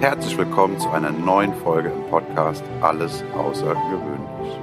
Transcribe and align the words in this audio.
Herzlich 0.00 0.36
willkommen 0.36 0.78
zu 0.78 0.90
einer 0.90 1.10
neuen 1.10 1.54
Folge 1.54 1.88
im 1.88 2.04
Podcast 2.10 2.62
Alles 2.82 3.24
Außergewöhnlich. 3.34 4.60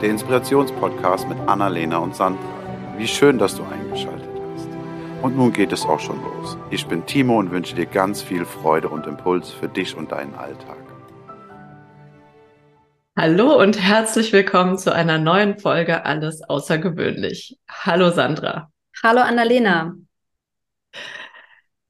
Der 0.00 0.10
Inspirationspodcast 0.10 1.28
mit 1.28 1.36
Annalena 1.48 1.98
und 1.98 2.14
Sandra. 2.14 2.40
Wie 2.96 3.08
schön, 3.08 3.36
dass 3.36 3.56
du 3.56 3.64
eingeschaltet 3.64 4.30
hast. 4.54 4.68
Und 5.22 5.36
nun 5.36 5.52
geht 5.52 5.72
es 5.72 5.84
auch 5.84 5.98
schon 5.98 6.22
los. 6.22 6.56
Ich 6.70 6.86
bin 6.86 7.04
Timo 7.04 7.36
und 7.40 7.50
wünsche 7.50 7.74
dir 7.74 7.86
ganz 7.86 8.22
viel 8.22 8.44
Freude 8.44 8.88
und 8.88 9.08
Impuls 9.08 9.50
für 9.50 9.68
dich 9.68 9.96
und 9.96 10.12
deinen 10.12 10.36
Alltag. 10.36 10.78
Hallo 13.18 13.60
und 13.60 13.80
herzlich 13.80 14.32
willkommen 14.32 14.78
zu 14.78 14.94
einer 14.94 15.18
neuen 15.18 15.58
Folge 15.58 16.04
Alles 16.04 16.42
Außergewöhnlich. 16.48 17.58
Hallo 17.68 18.10
Sandra. 18.10 18.70
Hallo 19.02 19.20
Annalena. 19.20 19.96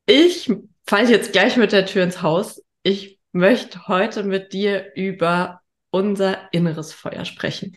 Ich 0.07 0.51
falle 0.87 1.11
jetzt 1.11 1.33
gleich 1.33 1.59
mit 1.59 1.73
der 1.73 1.85
Tür 1.85 2.03
ins 2.03 2.23
Haus. 2.23 2.63
Ich 2.87 3.19
möchte 3.33 3.89
heute 3.89 4.23
mit 4.23 4.53
dir 4.53 4.93
über 4.95 5.61
unser 5.91 6.53
inneres 6.53 6.93
Feuer 6.93 7.25
sprechen. 7.25 7.77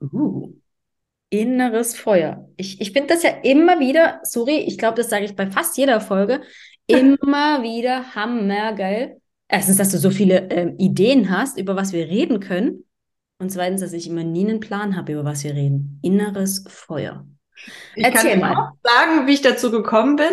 Uh, 0.00 0.52
inneres 1.30 1.96
Feuer. 1.96 2.48
Ich, 2.56 2.80
ich 2.80 2.90
finde 2.90 3.14
das 3.14 3.22
ja 3.22 3.30
immer 3.44 3.78
wieder, 3.78 4.18
sorry, 4.24 4.56
ich 4.66 4.76
glaube, 4.76 4.96
das 4.96 5.10
sage 5.10 5.26
ich 5.26 5.36
bei 5.36 5.48
fast 5.48 5.78
jeder 5.78 6.00
Folge, 6.00 6.42
immer 6.88 7.62
wieder 7.62 8.16
hammergeil. 8.16 9.20
Erstens, 9.46 9.76
dass 9.76 9.92
du 9.92 9.98
so 9.98 10.10
viele 10.10 10.50
ähm, 10.50 10.74
Ideen 10.76 11.30
hast, 11.30 11.56
über 11.56 11.76
was 11.76 11.92
wir 11.92 12.08
reden 12.08 12.40
können. 12.40 12.84
Und 13.38 13.52
zweitens, 13.52 13.80
dass 13.80 13.92
ich 13.92 14.08
immer 14.08 14.24
nie 14.24 14.44
einen 14.44 14.58
Plan 14.58 14.96
habe, 14.96 15.12
über 15.12 15.24
was 15.24 15.44
wir 15.44 15.54
reden. 15.54 16.00
Inneres 16.02 16.64
Feuer. 16.66 17.28
Ich 17.94 18.02
Erzähl 18.02 18.40
kann 18.40 18.40
mal. 18.40 18.72
sagen, 18.82 19.28
wie 19.28 19.34
ich 19.34 19.40
dazu 19.40 19.70
gekommen 19.70 20.16
bin. 20.16 20.32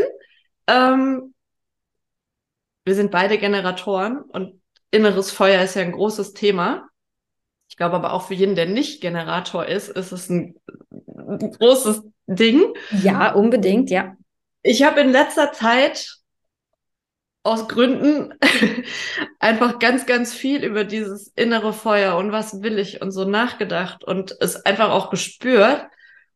Ähm, 0.66 1.35
wir 2.86 2.96
sind 2.96 3.12
beide 3.12 3.38
Generatoren 3.38 4.22
und 4.22 4.62
inneres 4.92 5.32
Feuer 5.32 5.62
ist 5.62 5.76
ja 5.76 5.82
ein 5.82 5.92
großes 5.92 6.34
Thema. 6.34 6.88
Ich 7.68 7.78
glaube 7.78 7.96
aber 7.96 8.14
auch 8.14 8.28
für 8.28 8.36
jeden, 8.36 8.56
der 8.56 8.68
nicht 8.68 9.02
Generator 9.02 9.66
ist, 9.66 9.90
ist 9.90 10.12
es 10.12 10.30
ein, 10.30 10.56
ein 11.08 11.40
großes 11.40 12.04
Ding. 12.28 12.74
Ja, 12.92 13.34
unbedingt, 13.34 13.90
ja. 13.90 14.16
Ich 14.62 14.84
habe 14.84 15.02
in 15.02 15.12
letzter 15.12 15.52
Zeit 15.52 16.16
aus 17.44 17.68
Gründen 17.68 18.34
einfach 19.40 19.80
ganz, 19.80 20.06
ganz 20.06 20.34
viel 20.34 20.64
über 20.64 20.84
dieses 20.84 21.32
innere 21.36 21.74
Feuer 21.74 22.18
und 22.18 22.32
was 22.32 22.62
will 22.62 22.80
ich 22.80 23.02
und 23.02 23.12
so 23.12 23.26
nachgedacht 23.26 24.04
und 24.04 24.36
es 24.40 24.66
einfach 24.66 24.92
auch 24.92 25.10
gespürt 25.10 25.88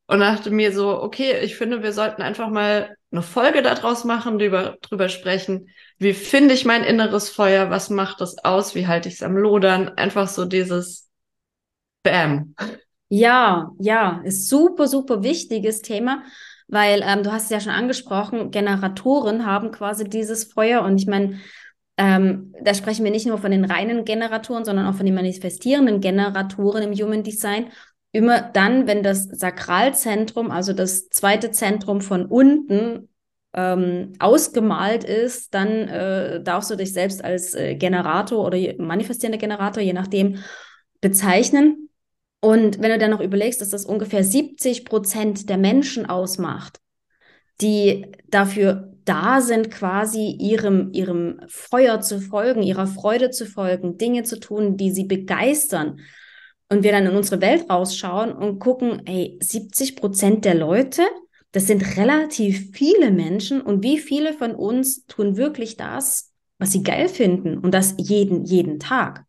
und 0.09 0.21
dachte 0.21 0.49
mir 0.49 0.73
so, 0.73 1.03
okay, 1.03 1.39
ich 1.43 1.55
finde, 1.55 1.83
wir 1.83 1.93
sollten 1.93 2.23
einfach 2.23 2.49
mal 2.49 2.95
eine 3.11 3.21
Folge 3.21 3.61
daraus 3.61 4.05
machen, 4.05 4.39
drüber, 4.39 4.77
drüber 4.81 5.07
sprechen. 5.07 5.69
Wie 5.99 6.15
finde 6.15 6.55
ich 6.55 6.65
mein 6.65 6.83
inneres 6.83 7.29
Feuer? 7.29 7.69
Was 7.69 7.91
macht 7.91 8.19
das 8.19 8.43
aus? 8.43 8.73
Wie 8.73 8.87
halte 8.87 9.07
ich 9.07 9.15
es 9.15 9.23
am 9.23 9.37
Lodern? 9.37 9.89
Einfach 9.89 10.27
so 10.27 10.45
dieses 10.45 11.07
Bam. 12.01 12.55
Ja, 13.09 13.69
ja, 13.77 14.21
ist 14.23 14.49
super, 14.49 14.87
super 14.87 15.21
wichtiges 15.21 15.83
Thema, 15.83 16.23
weil 16.67 17.03
ähm, 17.05 17.21
du 17.21 17.31
hast 17.31 17.43
es 17.43 17.49
ja 17.51 17.59
schon 17.59 17.71
angesprochen, 17.71 18.49
Generatoren 18.49 19.45
haben 19.45 19.69
quasi 19.69 20.09
dieses 20.09 20.45
Feuer 20.45 20.81
und 20.81 20.97
ich 20.97 21.05
meine, 21.05 21.39
ähm, 21.97 22.55
da 22.63 22.73
sprechen 22.73 23.03
wir 23.03 23.11
nicht 23.11 23.27
nur 23.27 23.37
von 23.37 23.51
den 23.51 23.65
reinen 23.65 24.05
Generatoren, 24.05 24.65
sondern 24.65 24.87
auch 24.87 24.95
von 24.95 25.05
den 25.05 25.15
manifestierenden 25.15 26.01
Generatoren 26.01 26.81
im 26.81 26.93
Human 26.93 27.21
Design 27.21 27.71
immer 28.11 28.41
dann, 28.41 28.87
wenn 28.87 29.03
das 29.03 29.25
Sakralzentrum, 29.25 30.51
also 30.51 30.73
das 30.73 31.09
zweite 31.09 31.51
Zentrum 31.51 32.01
von 32.01 32.25
unten 32.25 33.09
ähm, 33.53 34.13
ausgemalt 34.19 35.03
ist, 35.03 35.53
dann 35.53 35.69
äh, 35.87 36.43
darfst 36.43 36.69
du 36.69 36.75
dich 36.75 36.93
selbst 36.93 37.23
als 37.23 37.53
äh, 37.55 37.75
Generator 37.75 38.45
oder 38.45 38.57
manifestierender 38.77 39.39
Generator, 39.39 39.81
je 39.81 39.93
nachdem, 39.93 40.37
bezeichnen. 41.01 41.89
Und 42.41 42.81
wenn 42.81 42.91
du 42.91 42.97
dann 42.97 43.11
noch 43.11 43.21
überlegst, 43.21 43.61
dass 43.61 43.69
das 43.69 43.85
ungefähr 43.85 44.23
70 44.23 44.85
Prozent 44.85 45.49
der 45.49 45.57
Menschen 45.57 46.05
ausmacht, 46.05 46.79
die 47.61 48.05
dafür 48.27 48.93
da 49.03 49.41
sind, 49.41 49.71
quasi 49.71 50.37
ihrem, 50.39 50.91
ihrem 50.93 51.41
Feuer 51.47 51.99
zu 51.99 52.21
folgen, 52.21 52.61
ihrer 52.61 52.87
Freude 52.87 53.31
zu 53.31 53.45
folgen, 53.45 53.97
Dinge 53.97 54.23
zu 54.23 54.39
tun, 54.39 54.77
die 54.77 54.91
sie 54.91 55.05
begeistern, 55.05 55.99
und 56.69 56.83
wir 56.83 56.91
dann 56.91 57.07
in 57.07 57.15
unsere 57.15 57.41
Welt 57.41 57.69
rausschauen 57.69 58.31
und 58.31 58.59
gucken, 58.59 59.01
ey, 59.05 59.37
70 59.41 59.95
Prozent 59.95 60.45
der 60.45 60.55
Leute, 60.55 61.01
das 61.51 61.65
sind 61.65 61.97
relativ 61.97 62.71
viele 62.73 63.11
Menschen 63.11 63.61
und 63.61 63.83
wie 63.83 63.97
viele 63.97 64.33
von 64.33 64.53
uns 64.53 65.05
tun 65.07 65.35
wirklich 65.35 65.77
das, 65.77 66.31
was 66.59 66.71
sie 66.71 66.83
geil 66.83 67.09
finden 67.09 67.57
und 67.57 67.73
das 67.73 67.95
jeden, 67.97 68.45
jeden 68.45 68.79
Tag. 68.79 69.25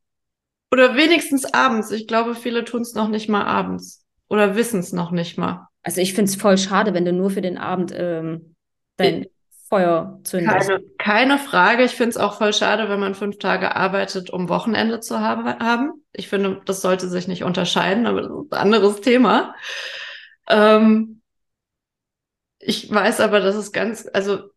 Oder 0.70 0.96
wenigstens 0.96 1.46
abends. 1.46 1.90
Ich 1.90 2.06
glaube, 2.06 2.34
viele 2.34 2.64
tun 2.64 2.82
es 2.82 2.94
noch 2.94 3.08
nicht 3.08 3.28
mal 3.28 3.44
abends 3.44 4.04
oder 4.28 4.54
wissen 4.54 4.80
es 4.80 4.92
noch 4.92 5.10
nicht 5.10 5.38
mal. 5.38 5.66
Also 5.82 6.00
ich 6.00 6.12
finde 6.12 6.30
es 6.30 6.36
voll 6.36 6.58
schade, 6.58 6.92
wenn 6.92 7.06
du 7.06 7.12
nur 7.12 7.30
für 7.30 7.40
den 7.40 7.56
Abend 7.56 7.92
ähm, 7.96 8.54
dein 8.96 9.26
Feuer 9.70 10.18
zündest. 10.24 10.68
Keine, 10.68 10.82
keine 10.98 11.38
Frage. 11.38 11.84
Ich 11.84 11.92
finde 11.92 12.10
es 12.10 12.16
auch 12.16 12.36
voll 12.36 12.52
schade, 12.52 12.88
wenn 12.88 12.98
man 12.98 13.14
fünf 13.14 13.38
Tage 13.38 13.76
arbeitet, 13.76 14.28
um 14.28 14.48
Wochenende 14.48 14.98
zu 14.98 15.20
haben. 15.20 16.04
Ich 16.12 16.28
finde, 16.28 16.60
das 16.66 16.82
sollte 16.82 17.08
sich 17.08 17.28
nicht 17.28 17.44
unterscheiden, 17.44 18.06
aber 18.06 18.22
das 18.22 18.30
ist 18.30 18.52
ein 18.52 18.58
anderes 18.58 19.00
Thema. 19.00 19.54
Ähm, 20.48 21.22
ich 22.58 22.92
weiß 22.92 23.20
aber, 23.20 23.38
dass 23.38 23.54
es 23.54 23.70
ganz, 23.70 24.08
also 24.12 24.50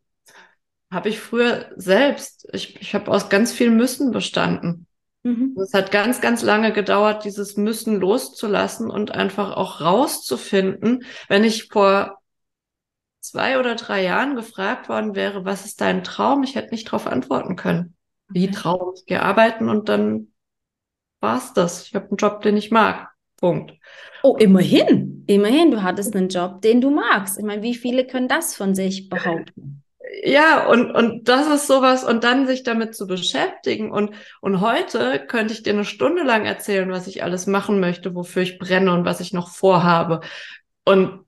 habe 0.91 1.09
ich 1.09 1.19
früher 1.19 1.71
selbst, 1.75 2.47
ich, 2.51 2.81
ich 2.81 2.95
habe 2.95 3.11
aus 3.11 3.29
ganz 3.29 3.53
viel 3.53 3.69
Müssen 3.69 4.11
bestanden. 4.11 4.87
Mhm. 5.21 5.55
Es 5.61 5.75
hat 5.75 5.91
ganz, 5.91 6.21
ganz 6.21 6.41
lange 6.41 6.73
gedauert, 6.73 7.23
dieses 7.23 7.55
Müssen 7.55 7.99
loszulassen 7.99 8.89
und 8.89 9.11
einfach 9.11 9.55
auch 9.55 9.79
rauszufinden. 9.79 11.05
Wenn 11.29 11.43
ich 11.43 11.69
vor 11.69 12.17
zwei 13.23 13.57
oder 13.57 13.75
drei 13.75 14.03
Jahren 14.03 14.35
gefragt 14.35 14.89
worden 14.89 15.15
wäre, 15.15 15.45
was 15.45 15.65
ist 15.65 15.81
dein 15.81 16.03
Traum? 16.03 16.43
Ich 16.43 16.55
hätte 16.55 16.71
nicht 16.71 16.87
darauf 16.87 17.07
antworten 17.07 17.55
können. 17.55 17.95
Wie 18.29 18.51
Traum? 18.51 18.93
Ich 18.95 19.05
gehe 19.05 19.21
arbeiten 19.21 19.69
und 19.69 19.89
dann 19.89 20.33
war's 21.21 21.53
das. 21.53 21.87
Ich 21.87 21.95
habe 21.95 22.07
einen 22.07 22.17
Job, 22.17 22.41
den 22.41 22.57
ich 22.57 22.69
mag. 22.69 23.09
Punkt. 23.37 23.73
Oh, 24.23 24.35
immerhin. 24.37 25.23
Immerhin, 25.27 25.71
du 25.71 25.83
hattest 25.83 26.15
einen 26.15 26.29
Job, 26.29 26.61
den 26.61 26.81
du 26.81 26.89
magst. 26.91 27.37
Ich 27.37 27.45
meine, 27.45 27.61
wie 27.61 27.75
viele 27.75 28.05
können 28.05 28.27
das 28.27 28.55
von 28.55 28.75
sich 28.75 29.09
behaupten? 29.09 29.83
Ja, 30.23 30.67
und, 30.67 30.91
und 30.91 31.27
das 31.27 31.47
ist 31.47 31.67
sowas, 31.67 32.03
und 32.03 32.23
dann 32.23 32.45
sich 32.45 32.63
damit 32.63 32.93
zu 32.95 33.07
beschäftigen. 33.07 33.91
Und, 33.91 34.11
und 34.41 34.61
heute 34.61 35.25
könnte 35.27 35.53
ich 35.53 35.63
dir 35.63 35.73
eine 35.73 35.85
Stunde 35.85 36.23
lang 36.23 36.45
erzählen, 36.45 36.89
was 36.91 37.07
ich 37.07 37.23
alles 37.23 37.47
machen 37.47 37.79
möchte, 37.79 38.15
wofür 38.15 38.43
ich 38.43 38.59
brenne 38.59 38.93
und 38.93 39.05
was 39.05 39.21
ich 39.21 39.33
noch 39.33 39.49
vorhabe. 39.49 40.21
Und 40.85 41.22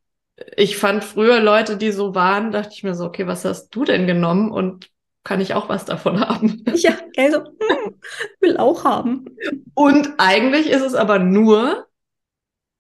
ich 0.58 0.78
fand 0.78 1.04
früher 1.04 1.40
Leute, 1.40 1.78
die 1.78 1.92
so 1.92 2.16
waren, 2.16 2.52
dachte 2.52 2.74
ich 2.74 2.84
mir 2.84 2.96
so, 2.96 3.06
okay, 3.06 3.28
was 3.28 3.46
hast 3.46 3.70
du 3.70 3.86
denn 3.86 4.08
genommen 4.08 4.52
und 4.52 4.90
kann 5.24 5.42
ich 5.42 5.54
auch 5.54 5.70
was 5.70 5.86
davon 5.86 6.20
haben? 6.28 6.64
Ja, 6.76 6.98
also 7.18 7.40
hm, 7.40 8.00
will 8.42 8.58
auch 8.58 8.84
haben. 8.84 9.26
Und 9.74 10.14
eigentlich 10.18 10.70
ist 10.70 10.82
es 10.82 10.94
aber 10.94 11.20
nur 11.20 11.88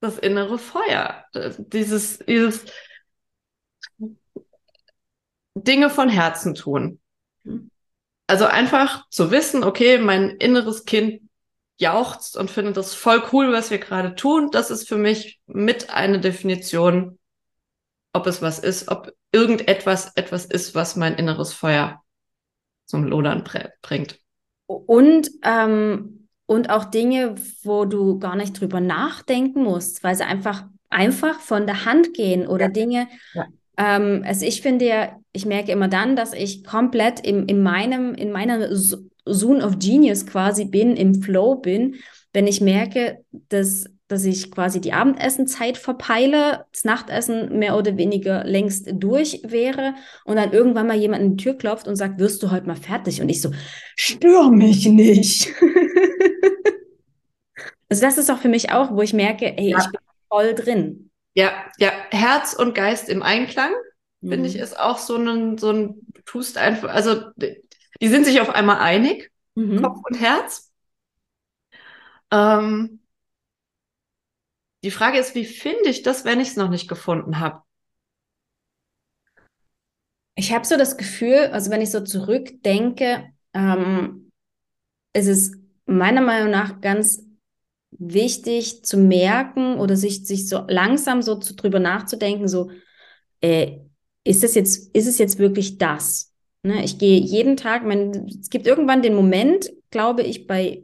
das 0.02 0.18
innere 0.20 0.60
Feuer, 0.60 1.26
dieses, 1.58 2.20
dieses 2.20 2.66
Dinge 5.56 5.90
von 5.90 6.10
Herzen 6.10 6.54
tun. 6.54 7.00
Also 8.28 8.46
einfach 8.46 9.08
zu 9.10 9.32
wissen, 9.32 9.64
okay, 9.64 9.98
mein 9.98 10.32
inneres 10.32 10.86
Kind 10.86 11.22
jauchzt 11.78 12.38
und 12.38 12.52
findet 12.52 12.78
das 12.78 12.94
voll 12.94 13.24
cool, 13.32 13.52
was 13.52 13.72
wir 13.72 13.78
gerade 13.78 14.16
tun. 14.16 14.52
Das 14.52 14.72
ist 14.72 14.88
für 14.88 14.98
mich 14.98 15.40
mit 15.48 15.90
eine 15.90 16.20
Definition 16.20 17.18
ob 18.16 18.28
es 18.28 18.42
was 18.42 18.60
ist, 18.60 18.90
ob 18.90 19.14
irgendetwas 19.32 20.14
etwas 20.16 20.46
ist, 20.46 20.74
was 20.74 20.96
mein 20.96 21.16
inneres 21.16 21.54
Feuer 21.54 22.02
zum 22.86 23.04
Lodern 23.04 23.44
bringt. 23.82 24.20
Und, 24.68 25.30
ähm, 25.44 26.28
und 26.46 26.70
auch 26.70 26.86
Dinge, 26.86 27.36
wo 27.64 27.86
du 27.86 28.20
gar 28.20 28.36
nicht 28.36 28.60
drüber 28.60 28.80
nachdenken 28.80 29.64
musst, 29.64 30.04
weil 30.04 30.16
sie 30.16 30.24
einfach, 30.24 30.66
einfach 30.90 31.40
von 31.40 31.66
der 31.66 31.86
Hand 31.86 32.14
gehen 32.14 32.48
oder 32.48 32.66
ja. 32.66 32.72
Dinge. 32.72 33.08
Ja. 33.34 33.46
Ähm, 33.78 34.24
also 34.26 34.46
ich 34.46 34.62
finde 34.62 34.86
ja, 34.86 35.20
ich 35.34 35.46
merke 35.46 35.72
immer 35.72 35.88
dann, 35.88 36.16
dass 36.16 36.34
ich 36.34 36.64
komplett 36.64 37.26
im, 37.26 37.46
in 37.48 37.62
meinem, 37.62 38.14
in 38.14 38.32
meiner 38.32 38.74
Zone 38.74 39.66
of 39.66 39.80
Genius 39.80 40.26
quasi 40.26 40.66
bin, 40.66 40.96
im 40.96 41.22
Flow 41.22 41.56
bin, 41.56 41.96
wenn 42.32 42.48
ich 42.48 42.62
merke, 42.62 43.24
dass 43.50 43.86
dass 44.08 44.24
ich 44.24 44.52
quasi 44.52 44.80
die 44.80 44.94
Abendessenzeit 44.94 45.78
verpeile, 45.78 46.66
das 46.72 46.84
Nachtessen 46.84 47.58
mehr 47.58 47.76
oder 47.76 47.98
weniger 47.98 48.44
längst 48.44 48.88
durch 48.94 49.42
wäre 49.44 49.96
und 50.26 50.36
dann 50.36 50.54
irgendwann 50.54 50.88
mal 50.88 50.98
jemand 50.98 51.24
an 51.24 51.36
die 51.36 51.44
Tür 51.44 51.56
klopft 51.56 51.88
und 51.88 51.96
sagt, 51.96 52.20
wirst 52.20 52.44
du 52.44 52.52
heute 52.52 52.68
mal 52.68 52.76
fertig? 52.76 53.22
Und 53.22 53.30
ich 53.30 53.42
so, 53.42 53.52
stör 53.96 54.52
mich 54.52 54.86
nicht. 54.86 55.52
also 57.90 58.02
das 58.02 58.18
ist 58.18 58.30
auch 58.30 58.38
für 58.38 58.50
mich 58.50 58.72
auch, 58.72 58.92
wo 58.92 59.02
ich 59.02 59.14
merke, 59.14 59.58
ey, 59.58 59.72
ja. 59.72 59.80
ich 59.80 59.86
bin 59.86 60.00
voll 60.30 60.54
drin. 60.54 61.10
Ja, 61.34 61.52
ja, 61.80 61.92
Herz 62.12 62.54
und 62.54 62.76
Geist 62.76 63.10
im 63.10 63.24
Einklang, 63.24 63.72
mhm. 64.22 64.30
finde 64.30 64.50
ich, 64.50 64.58
ist 64.58 64.80
auch 64.80 65.00
so 65.00 65.18
ein, 65.18 65.58
so 65.58 65.72
ein, 65.72 65.96
du 66.14 66.22
tust 66.26 66.58
einfach, 66.58 66.90
also 66.90 67.24
die 67.36 68.08
sind 68.08 68.26
sich 68.26 68.40
auf 68.40 68.50
einmal 68.50 68.78
einig 68.78 69.32
mhm. 69.56 69.82
Kopf 69.82 70.00
und 70.08 70.20
Herz. 70.20 70.72
Ähm, 72.32 73.00
die 74.86 74.92
Frage 74.92 75.18
ist, 75.18 75.34
wie 75.34 75.46
finde 75.46 75.90
ich 75.90 76.04
das, 76.04 76.26
wenn 76.26 76.40
ich 76.40 76.50
es 76.50 76.58
noch 76.58 76.70
nicht 76.70 76.88
gefunden 76.88 77.40
habe? 77.40 77.64
Ich 80.36 80.54
habe 80.54 80.64
so 80.64 80.78
das 80.78 80.96
Gefühl, 80.96 81.50
also 81.52 81.72
wenn 81.72 81.82
ich 81.82 81.90
so 81.90 82.02
zurückdenke, 82.02 83.32
ähm, 83.54 84.32
ist 85.14 85.28
es 85.28 85.54
meiner 85.88 86.22
Meinung 86.22 86.52
nach 86.52 86.82
ganz 86.82 87.24
wichtig 87.90 88.84
zu 88.84 88.98
merken 88.98 89.80
oder 89.80 89.96
sich, 89.96 90.28
sich 90.28 90.48
so 90.48 90.66
langsam 90.68 91.24
so 91.24 91.36
zu, 91.36 91.56
drüber 91.56 91.80
nachzudenken, 91.80 92.48
so, 92.48 92.70
äh, 93.42 93.80
ist 94.24 94.44
es 94.44 94.54
jetzt, 94.54 94.96
ist 94.96 95.08
es 95.08 95.18
jetzt 95.18 95.40
wirklich 95.40 95.80
das? 95.80 96.32
Ne? 96.62 96.84
Ich 96.84 97.00
gehe 97.00 97.20
jeden 97.20 97.58
Tag, 97.58 97.84
mein, 97.84 98.28
es 98.28 98.52
gibt 98.52 98.68
irgendwann 98.68 99.02
den 99.02 99.16
Moment, 99.16 99.72
glaube 99.90 100.22
ich, 100.22 100.46
bei 100.46 100.84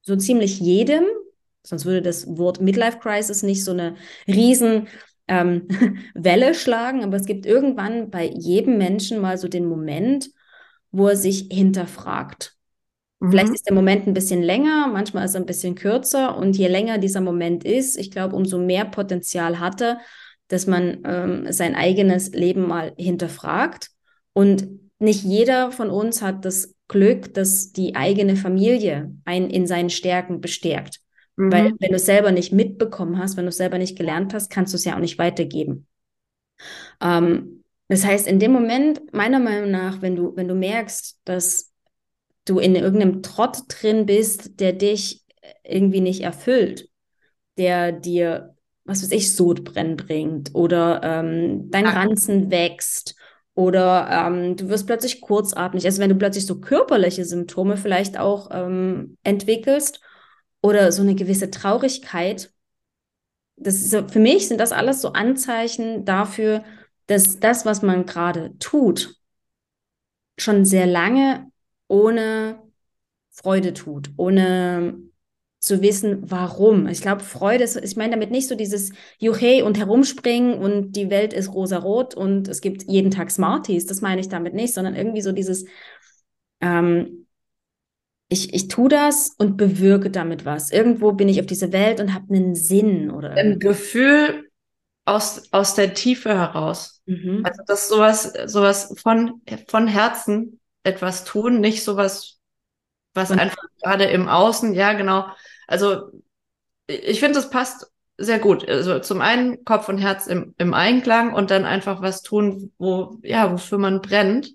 so 0.00 0.16
ziemlich 0.16 0.58
jedem, 0.58 1.04
sonst 1.66 1.84
würde 1.84 2.02
das 2.02 2.26
Wort 2.38 2.60
Midlife 2.60 2.98
Crisis 2.98 3.42
nicht 3.42 3.64
so 3.64 3.72
eine 3.72 3.96
riesen 4.26 4.88
ähm, 5.28 5.68
Welle 6.14 6.54
schlagen, 6.54 7.04
aber 7.04 7.16
es 7.16 7.26
gibt 7.26 7.46
irgendwann 7.46 8.10
bei 8.10 8.30
jedem 8.34 8.78
Menschen 8.78 9.20
mal 9.20 9.38
so 9.38 9.48
den 9.48 9.66
Moment, 9.66 10.30
wo 10.90 11.08
er 11.08 11.16
sich 11.16 11.48
hinterfragt. 11.50 12.54
Mhm. 13.20 13.30
Vielleicht 13.30 13.54
ist 13.54 13.66
der 13.66 13.74
Moment 13.74 14.06
ein 14.06 14.14
bisschen 14.14 14.42
länger, 14.42 14.88
manchmal 14.88 15.24
ist 15.24 15.34
er 15.34 15.40
ein 15.40 15.46
bisschen 15.46 15.74
kürzer 15.74 16.36
und 16.36 16.56
je 16.56 16.68
länger 16.68 16.98
dieser 16.98 17.20
Moment 17.20 17.64
ist, 17.64 17.96
ich 17.96 18.10
glaube, 18.10 18.36
umso 18.36 18.58
mehr 18.58 18.84
Potenzial 18.84 19.58
hatte, 19.58 19.98
dass 20.48 20.66
man 20.66 21.02
ähm, 21.04 21.52
sein 21.52 21.74
eigenes 21.74 22.30
Leben 22.30 22.66
mal 22.66 22.92
hinterfragt. 22.96 23.90
Und 24.32 24.68
nicht 24.98 25.24
jeder 25.24 25.72
von 25.72 25.90
uns 25.90 26.22
hat 26.22 26.44
das 26.44 26.74
Glück, 26.88 27.34
dass 27.34 27.72
die 27.72 27.96
eigene 27.96 28.36
Familie 28.36 29.12
einen 29.24 29.50
in 29.50 29.66
seinen 29.66 29.90
Stärken 29.90 30.40
bestärkt. 30.40 31.00
Mhm. 31.36 31.52
Weil 31.52 31.72
wenn 31.78 31.90
du 31.90 31.96
es 31.96 32.06
selber 32.06 32.32
nicht 32.32 32.52
mitbekommen 32.52 33.18
hast, 33.18 33.36
wenn 33.36 33.44
du 33.44 33.50
es 33.50 33.56
selber 33.56 33.78
nicht 33.78 33.96
gelernt 33.96 34.34
hast, 34.34 34.50
kannst 34.50 34.72
du 34.72 34.76
es 34.76 34.84
ja 34.84 34.96
auch 34.96 35.00
nicht 35.00 35.18
weitergeben. 35.18 35.86
Ähm, 37.00 37.62
das 37.88 38.04
heißt, 38.04 38.26
in 38.26 38.40
dem 38.40 38.52
Moment, 38.52 39.12
meiner 39.12 39.38
Meinung 39.38 39.70
nach, 39.70 40.02
wenn 40.02 40.16
du, 40.16 40.34
wenn 40.36 40.48
du 40.48 40.54
merkst, 40.54 41.20
dass 41.24 41.72
du 42.44 42.58
in 42.58 42.74
irgendeinem 42.74 43.22
Trott 43.22 43.58
drin 43.68 44.06
bist, 44.06 44.60
der 44.60 44.72
dich 44.72 45.22
irgendwie 45.62 46.00
nicht 46.00 46.22
erfüllt, 46.22 46.88
der 47.58 47.92
dir, 47.92 48.56
was 48.84 49.02
weiß 49.02 49.12
ich, 49.12 49.34
Sodbrennen 49.34 49.96
bringt 49.96 50.54
oder 50.54 51.00
ähm, 51.02 51.70
dein 51.70 51.86
Ranzen 51.86 52.50
wächst 52.50 53.16
oder 53.54 54.08
ähm, 54.10 54.56
du 54.56 54.68
wirst 54.68 54.86
plötzlich 54.86 55.20
kurzatmig. 55.20 55.84
Also 55.86 56.00
wenn 56.00 56.10
du 56.10 56.16
plötzlich 56.16 56.46
so 56.46 56.60
körperliche 56.60 57.24
Symptome 57.24 57.76
vielleicht 57.76 58.18
auch 58.18 58.50
ähm, 58.52 59.16
entwickelst 59.22 60.00
oder 60.62 60.92
so 60.92 61.02
eine 61.02 61.14
gewisse 61.14 61.50
Traurigkeit, 61.50 62.52
das 63.56 63.90
so, 63.90 64.06
für 64.08 64.18
mich 64.18 64.48
sind 64.48 64.60
das 64.60 64.72
alles 64.72 65.00
so 65.00 65.12
Anzeichen 65.12 66.04
dafür, 66.04 66.64
dass 67.06 67.40
das, 67.40 67.64
was 67.64 67.82
man 67.82 68.04
gerade 68.06 68.56
tut, 68.58 69.16
schon 70.38 70.64
sehr 70.64 70.86
lange 70.86 71.50
ohne 71.88 72.60
Freude 73.30 73.72
tut, 73.72 74.10
ohne 74.16 74.98
zu 75.58 75.82
wissen, 75.82 76.30
warum. 76.30 76.86
Ich 76.86 77.00
glaube, 77.00 77.22
Freude 77.24 77.64
ist, 77.64 77.76
ich 77.76 77.96
meine 77.96 78.12
damit 78.12 78.30
nicht 78.30 78.48
so 78.48 78.54
dieses 78.54 78.92
Juchei 79.18 79.64
und 79.64 79.78
herumspringen 79.78 80.54
und 80.54 80.92
die 80.92 81.10
Welt 81.10 81.32
ist 81.32 81.52
rosarot 81.52 82.14
und 82.14 82.48
es 82.48 82.60
gibt 82.60 82.84
jeden 82.84 83.10
Tag 83.10 83.30
Smarties, 83.30 83.86
das 83.86 84.00
meine 84.00 84.20
ich 84.20 84.28
damit 84.28 84.54
nicht, 84.54 84.74
sondern 84.74 84.94
irgendwie 84.94 85.22
so 85.22 85.32
dieses, 85.32 85.64
ähm, 86.60 87.25
ich, 88.28 88.52
ich 88.54 88.68
tue 88.68 88.88
das 88.88 89.34
und 89.38 89.56
bewirke 89.56 90.10
damit 90.10 90.44
was. 90.44 90.70
Irgendwo 90.70 91.12
bin 91.12 91.28
ich 91.28 91.40
auf 91.40 91.46
dieser 91.46 91.72
Welt 91.72 92.00
und 92.00 92.12
habe 92.12 92.34
einen 92.34 92.54
Sinn 92.54 93.10
oder. 93.10 93.32
Ein 93.32 93.58
Gefühl 93.58 94.50
aus, 95.04 95.52
aus 95.52 95.74
der 95.74 95.94
Tiefe 95.94 96.30
heraus. 96.30 97.02
Mhm. 97.06 97.42
Also 97.44 97.62
das 97.66 97.82
ist 97.82 97.88
sowas, 97.88 98.32
sowas 98.46 98.94
von, 99.00 99.40
von 99.68 99.86
Herzen 99.86 100.60
etwas 100.82 101.24
tun, 101.24 101.60
nicht 101.60 101.84
sowas, 101.84 102.38
was 103.14 103.30
und 103.30 103.38
einfach 103.38 103.62
gerade 103.82 104.04
im 104.04 104.28
Außen, 104.28 104.74
ja, 104.74 104.92
genau. 104.92 105.26
Also 105.66 106.10
ich 106.88 107.20
finde, 107.20 107.38
es 107.38 107.50
passt 107.50 107.86
sehr 108.18 108.38
gut. 108.38 108.68
Also 108.68 108.98
zum 108.98 109.20
einen 109.20 109.64
Kopf 109.64 109.88
und 109.88 109.98
Herz 109.98 110.26
im, 110.26 110.54
im 110.58 110.74
Einklang 110.74 111.32
und 111.32 111.50
dann 111.50 111.64
einfach 111.64 112.02
was 112.02 112.22
tun, 112.22 112.72
wo, 112.78 113.18
ja, 113.22 113.52
wofür 113.52 113.78
man 113.78 114.00
brennt. 114.00 114.54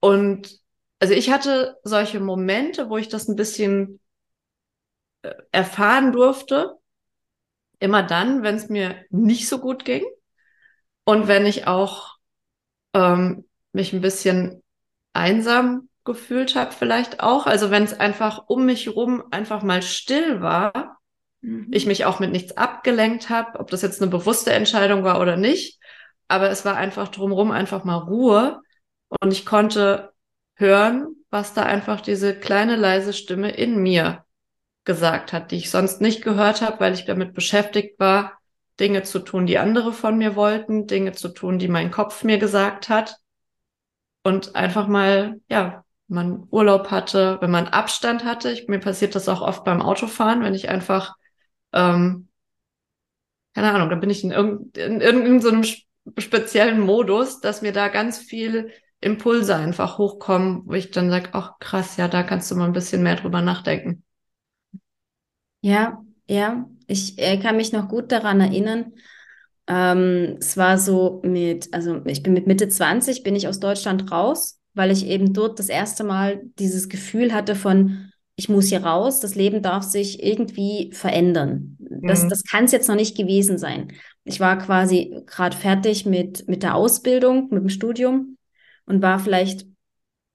Und 0.00 0.59
also 1.00 1.14
ich 1.14 1.30
hatte 1.30 1.78
solche 1.82 2.20
Momente, 2.20 2.90
wo 2.90 2.98
ich 2.98 3.08
das 3.08 3.26
ein 3.26 3.36
bisschen 3.36 4.00
äh, 5.22 5.32
erfahren 5.50 6.12
durfte. 6.12 6.76
Immer 7.78 8.02
dann, 8.02 8.42
wenn 8.42 8.56
es 8.56 8.68
mir 8.68 9.04
nicht 9.08 9.48
so 9.48 9.58
gut 9.58 9.86
ging 9.86 10.04
und 11.04 11.26
wenn 11.26 11.46
ich 11.46 11.66
auch 11.66 12.16
ähm, 12.92 13.48
mich 13.72 13.94
ein 13.94 14.02
bisschen 14.02 14.62
einsam 15.14 15.88
gefühlt 16.04 16.54
habe, 16.54 16.72
vielleicht 16.72 17.20
auch. 17.20 17.46
Also 17.46 17.70
wenn 17.70 17.84
es 17.84 17.98
einfach 17.98 18.44
um 18.48 18.66
mich 18.66 18.94
rum 18.94 19.24
einfach 19.30 19.62
mal 19.62 19.80
still 19.80 20.42
war, 20.42 20.98
mhm. 21.40 21.68
ich 21.70 21.86
mich 21.86 22.04
auch 22.04 22.20
mit 22.20 22.30
nichts 22.30 22.56
abgelenkt 22.58 23.30
habe, 23.30 23.58
ob 23.58 23.70
das 23.70 23.80
jetzt 23.80 24.02
eine 24.02 24.10
bewusste 24.10 24.52
Entscheidung 24.52 25.02
war 25.04 25.18
oder 25.20 25.36
nicht, 25.36 25.80
aber 26.28 26.50
es 26.50 26.66
war 26.66 26.76
einfach 26.76 27.08
drumherum 27.08 27.50
einfach 27.50 27.84
mal 27.84 27.96
Ruhe 27.96 28.60
und 29.08 29.32
ich 29.32 29.46
konnte 29.46 30.09
hören, 30.60 31.16
was 31.30 31.54
da 31.54 31.62
einfach 31.62 32.00
diese 32.00 32.34
kleine 32.34 32.76
leise 32.76 33.12
Stimme 33.12 33.50
in 33.50 33.82
mir 33.82 34.24
gesagt 34.84 35.32
hat, 35.32 35.50
die 35.50 35.56
ich 35.56 35.70
sonst 35.70 36.00
nicht 36.00 36.22
gehört 36.22 36.62
habe, 36.62 36.80
weil 36.80 36.94
ich 36.94 37.04
damit 37.04 37.34
beschäftigt 37.34 37.98
war, 37.98 38.38
Dinge 38.78 39.02
zu 39.02 39.18
tun, 39.18 39.46
die 39.46 39.58
andere 39.58 39.92
von 39.92 40.16
mir 40.16 40.36
wollten, 40.36 40.86
Dinge 40.86 41.12
zu 41.12 41.28
tun, 41.28 41.58
die 41.58 41.68
mein 41.68 41.90
Kopf 41.90 42.24
mir 42.24 42.38
gesagt 42.38 42.88
hat 42.88 43.16
und 44.22 44.56
einfach 44.56 44.86
mal, 44.86 45.40
ja, 45.48 45.84
man 46.08 46.48
Urlaub 46.50 46.90
hatte, 46.90 47.38
wenn 47.40 47.50
man 47.50 47.68
Abstand 47.68 48.24
hatte. 48.24 48.50
Ich, 48.50 48.68
mir 48.68 48.80
passiert 48.80 49.14
das 49.14 49.28
auch 49.28 49.42
oft 49.42 49.64
beim 49.64 49.80
Autofahren, 49.80 50.42
wenn 50.42 50.54
ich 50.54 50.68
einfach, 50.68 51.14
ähm, 51.72 52.28
keine 53.54 53.72
Ahnung, 53.72 53.90
da 53.90 53.96
bin 53.96 54.10
ich 54.10 54.24
in, 54.24 54.32
irgend, 54.32 54.76
in 54.76 55.00
irgendeinem 55.00 55.64
speziellen 56.18 56.80
Modus, 56.80 57.40
dass 57.40 57.62
mir 57.62 57.72
da 57.72 57.88
ganz 57.88 58.18
viel 58.18 58.72
Impulse 59.00 59.56
einfach 59.56 59.98
hochkommen, 59.98 60.62
wo 60.66 60.74
ich 60.74 60.90
dann 60.90 61.10
sage, 61.10 61.30
ach 61.32 61.58
krass, 61.58 61.96
ja, 61.96 62.08
da 62.08 62.22
kannst 62.22 62.50
du 62.50 62.56
mal 62.56 62.66
ein 62.66 62.72
bisschen 62.72 63.02
mehr 63.02 63.16
drüber 63.16 63.40
nachdenken. 63.40 64.02
Ja, 65.62 66.02
ja, 66.28 66.68
ich 66.86 67.18
äh, 67.18 67.38
kann 67.38 67.56
mich 67.56 67.72
noch 67.72 67.88
gut 67.88 68.12
daran 68.12 68.40
erinnern, 68.40 68.92
ähm, 69.70 70.36
es 70.40 70.56
war 70.56 70.78
so 70.78 71.20
mit, 71.24 71.72
also 71.72 72.00
ich 72.04 72.24
bin 72.24 72.32
mit 72.32 72.48
Mitte 72.48 72.68
20, 72.68 73.22
bin 73.22 73.36
ich 73.36 73.46
aus 73.46 73.60
Deutschland 73.60 74.10
raus, 74.10 74.58
weil 74.74 74.90
ich 74.90 75.06
eben 75.06 75.32
dort 75.32 75.60
das 75.60 75.68
erste 75.68 76.02
Mal 76.02 76.42
dieses 76.58 76.88
Gefühl 76.88 77.32
hatte 77.32 77.54
von, 77.54 78.10
ich 78.34 78.48
muss 78.48 78.68
hier 78.68 78.82
raus, 78.84 79.20
das 79.20 79.36
Leben 79.36 79.62
darf 79.62 79.84
sich 79.84 80.24
irgendwie 80.24 80.90
verändern. 80.92 81.76
Das, 81.78 82.24
mhm. 82.24 82.30
das 82.30 82.42
kann 82.42 82.64
es 82.64 82.72
jetzt 82.72 82.88
noch 82.88 82.96
nicht 82.96 83.16
gewesen 83.16 83.58
sein. 83.58 83.92
Ich 84.24 84.40
war 84.40 84.58
quasi 84.58 85.22
gerade 85.26 85.56
fertig 85.56 86.04
mit, 86.04 86.48
mit 86.48 86.64
der 86.64 86.74
Ausbildung, 86.74 87.48
mit 87.50 87.62
dem 87.62 87.68
Studium 87.68 88.38
und 88.90 89.02
war 89.02 89.20
vielleicht 89.20 89.66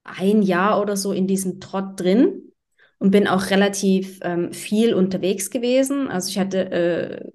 ein 0.06 0.42
Jahr 0.42 0.82
oder 0.82 0.96
so 0.96 1.12
in 1.12 1.28
diesem 1.28 1.60
Trott 1.60 2.00
drin 2.00 2.54
und 3.00 3.12
bin 3.12 3.28
auch 3.28 3.50
relativ 3.50 4.20
ähm, 4.24 4.54
viel 4.54 4.94
unterwegs 4.94 5.50
gewesen. 5.50 6.08
Also 6.08 6.30
ich 6.30 6.40
hatte 6.40 6.72
äh, 6.72 7.32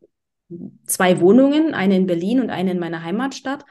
zwei 0.86 1.20
Wohnungen, 1.20 1.74
eine 1.74 1.96
in 1.96 2.06
Berlin 2.06 2.40
und 2.40 2.48
eine 2.48 2.70
in 2.70 2.78
meiner 2.78 3.04
Heimatstadt. 3.04 3.66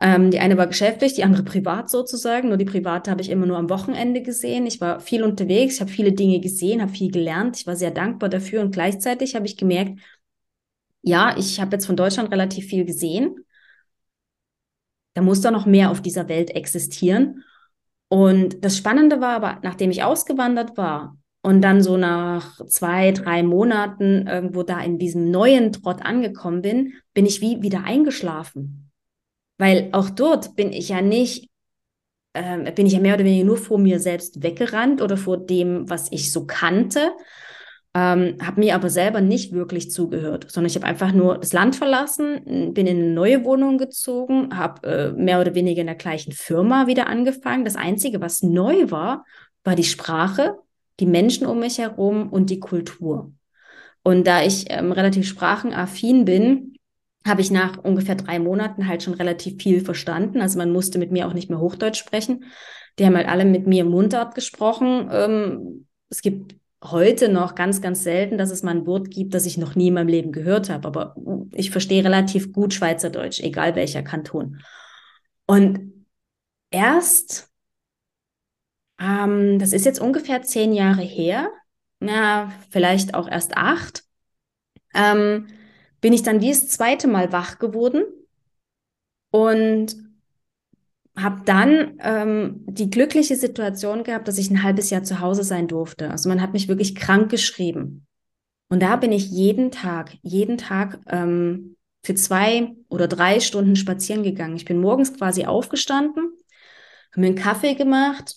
Ähm, 0.00 0.32
die 0.32 0.40
eine 0.40 0.58
war 0.58 0.66
geschäftlich, 0.66 1.14
die 1.14 1.22
andere 1.22 1.44
privat 1.44 1.88
sozusagen. 1.88 2.48
Nur 2.48 2.56
die 2.56 2.64
private 2.64 3.12
habe 3.12 3.22
ich 3.22 3.30
immer 3.30 3.46
nur 3.46 3.58
am 3.58 3.70
Wochenende 3.70 4.22
gesehen. 4.22 4.66
Ich 4.66 4.80
war 4.80 4.98
viel 4.98 5.22
unterwegs, 5.22 5.74
ich 5.76 5.80
habe 5.80 5.90
viele 5.90 6.12
Dinge 6.12 6.40
gesehen, 6.40 6.82
habe 6.82 6.90
viel 6.90 7.12
gelernt. 7.12 7.56
Ich 7.58 7.66
war 7.68 7.76
sehr 7.76 7.92
dankbar 7.92 8.28
dafür 8.28 8.60
und 8.60 8.72
gleichzeitig 8.72 9.36
habe 9.36 9.46
ich 9.46 9.56
gemerkt, 9.56 10.00
ja, 11.02 11.36
ich 11.38 11.60
habe 11.60 11.76
jetzt 11.76 11.86
von 11.86 11.96
Deutschland 11.96 12.32
relativ 12.32 12.66
viel 12.66 12.84
gesehen. 12.84 13.41
Da 15.14 15.22
muss 15.22 15.40
doch 15.40 15.50
noch 15.50 15.66
mehr 15.66 15.90
auf 15.90 16.00
dieser 16.00 16.28
Welt 16.28 16.50
existieren. 16.50 17.44
Und 18.08 18.64
das 18.64 18.76
Spannende 18.76 19.20
war 19.20 19.36
aber, 19.36 19.58
nachdem 19.62 19.90
ich 19.90 20.02
ausgewandert 20.02 20.76
war, 20.76 21.16
und 21.42 21.60
dann 21.60 21.82
so 21.82 21.96
nach 21.96 22.64
zwei, 22.66 23.10
drei 23.10 23.42
Monaten 23.42 24.26
irgendwo 24.28 24.62
da 24.62 24.80
in 24.80 24.98
diesem 24.98 25.30
neuen 25.30 25.72
Trott 25.72 26.00
angekommen 26.02 26.62
bin, 26.62 26.94
bin 27.14 27.26
ich 27.26 27.40
wie 27.40 27.62
wieder 27.62 27.84
eingeschlafen. 27.84 28.90
Weil 29.58 29.88
auch 29.92 30.08
dort 30.08 30.54
bin 30.54 30.72
ich 30.72 30.88
ja 30.90 31.02
nicht, 31.02 31.50
äh, 32.32 32.70
bin 32.72 32.86
ich 32.86 32.92
ja 32.92 33.00
mehr 33.00 33.14
oder 33.14 33.24
weniger 33.24 33.44
nur 33.44 33.56
vor 33.56 33.78
mir 33.78 33.98
selbst 33.98 34.42
weggerannt 34.42 35.02
oder 35.02 35.16
vor 35.16 35.36
dem, 35.36 35.90
was 35.90 36.10
ich 36.12 36.32
so 36.32 36.46
kannte, 36.46 37.12
ähm, 37.94 38.38
habe 38.42 38.60
mir 38.60 38.74
aber 38.74 38.88
selber 38.88 39.20
nicht 39.20 39.52
wirklich 39.52 39.90
zugehört, 39.90 40.50
sondern 40.50 40.70
ich 40.70 40.76
habe 40.76 40.86
einfach 40.86 41.12
nur 41.12 41.38
das 41.38 41.52
Land 41.52 41.76
verlassen, 41.76 42.72
bin 42.72 42.86
in 42.86 42.98
eine 42.98 43.12
neue 43.12 43.44
Wohnung 43.44 43.76
gezogen, 43.76 44.56
habe 44.56 44.86
äh, 44.86 45.12
mehr 45.12 45.40
oder 45.40 45.54
weniger 45.54 45.82
in 45.82 45.88
der 45.88 45.96
gleichen 45.96 46.32
Firma 46.32 46.86
wieder 46.86 47.06
angefangen. 47.06 47.66
Das 47.66 47.76
Einzige, 47.76 48.20
was 48.20 48.42
neu 48.42 48.90
war, 48.90 49.26
war 49.62 49.76
die 49.76 49.84
Sprache, 49.84 50.56
die 51.00 51.06
Menschen 51.06 51.46
um 51.46 51.60
mich 51.60 51.78
herum 51.78 52.30
und 52.30 52.48
die 52.48 52.60
Kultur. 52.60 53.32
Und 54.02 54.26
da 54.26 54.42
ich 54.42 54.66
ähm, 54.70 54.92
relativ 54.92 55.28
sprachenaffin 55.28 56.24
bin, 56.24 56.76
habe 57.26 57.40
ich 57.40 57.50
nach 57.50 57.78
ungefähr 57.78 58.14
drei 58.14 58.38
Monaten 58.38 58.88
halt 58.88 59.02
schon 59.02 59.14
relativ 59.14 59.62
viel 59.62 59.84
verstanden. 59.84 60.40
Also 60.40 60.58
man 60.58 60.72
musste 60.72 60.98
mit 60.98 61.12
mir 61.12 61.28
auch 61.28 61.34
nicht 61.34 61.50
mehr 61.50 61.60
Hochdeutsch 61.60 61.98
sprechen. 61.98 62.44
Die 62.98 63.06
haben 63.06 63.16
halt 63.16 63.28
alle 63.28 63.44
mit 63.44 63.66
mir 63.66 63.84
Mundart 63.84 64.34
gesprochen. 64.34 65.08
Ähm, 65.12 65.86
es 66.08 66.20
gibt 66.22 66.56
heute 66.82 67.28
noch 67.28 67.54
ganz, 67.54 67.80
ganz 67.80 68.02
selten, 68.02 68.38
dass 68.38 68.50
es 68.50 68.62
mal 68.62 68.72
ein 68.72 68.86
Wort 68.86 69.10
gibt, 69.10 69.34
das 69.34 69.46
ich 69.46 69.56
noch 69.56 69.74
nie 69.74 69.88
in 69.88 69.94
meinem 69.94 70.08
Leben 70.08 70.32
gehört 70.32 70.68
habe. 70.68 70.88
Aber 70.88 71.16
ich 71.52 71.70
verstehe 71.70 72.04
relativ 72.04 72.52
gut 72.52 72.74
Schweizerdeutsch, 72.74 73.40
egal 73.40 73.76
welcher 73.76 74.02
Kanton. 74.02 74.60
Und 75.46 76.06
erst, 76.70 77.50
ähm, 79.00 79.58
das 79.58 79.72
ist 79.72 79.84
jetzt 79.84 80.00
ungefähr 80.00 80.42
zehn 80.42 80.72
Jahre 80.72 81.02
her, 81.02 81.50
na, 82.00 82.52
vielleicht 82.70 83.14
auch 83.14 83.28
erst 83.28 83.56
acht, 83.56 84.02
ähm, 84.94 85.46
bin 86.00 86.12
ich 86.12 86.22
dann 86.22 86.40
wie 86.40 86.50
das 86.50 86.68
zweite 86.68 87.06
Mal 87.06 87.32
wach 87.32 87.58
geworden 87.58 88.02
und 89.30 89.96
habe 91.16 91.42
dann 91.44 91.98
ähm, 92.00 92.64
die 92.66 92.88
glückliche 92.88 93.36
Situation 93.36 94.02
gehabt, 94.02 94.28
dass 94.28 94.38
ich 94.38 94.50
ein 94.50 94.62
halbes 94.62 94.90
Jahr 94.90 95.02
zu 95.02 95.20
Hause 95.20 95.44
sein 95.44 95.68
durfte. 95.68 96.10
Also 96.10 96.28
man 96.28 96.40
hat 96.40 96.52
mich 96.52 96.68
wirklich 96.68 96.94
krank 96.94 97.30
geschrieben. 97.30 98.06
Und 98.68 98.80
da 98.80 98.96
bin 98.96 99.12
ich 99.12 99.30
jeden 99.30 99.70
Tag, 99.70 100.16
jeden 100.22 100.56
Tag 100.56 101.00
ähm, 101.06 101.76
für 102.02 102.14
zwei 102.14 102.74
oder 102.88 103.06
drei 103.06 103.40
Stunden 103.40 103.76
spazieren 103.76 104.22
gegangen. 104.22 104.56
Ich 104.56 104.64
bin 104.64 104.80
morgens 104.80 105.14
quasi 105.14 105.44
aufgestanden, 105.44 106.32
habe 107.10 107.20
mir 107.20 107.26
einen 107.26 107.36
Kaffee 107.36 107.74
gemacht, 107.74 108.36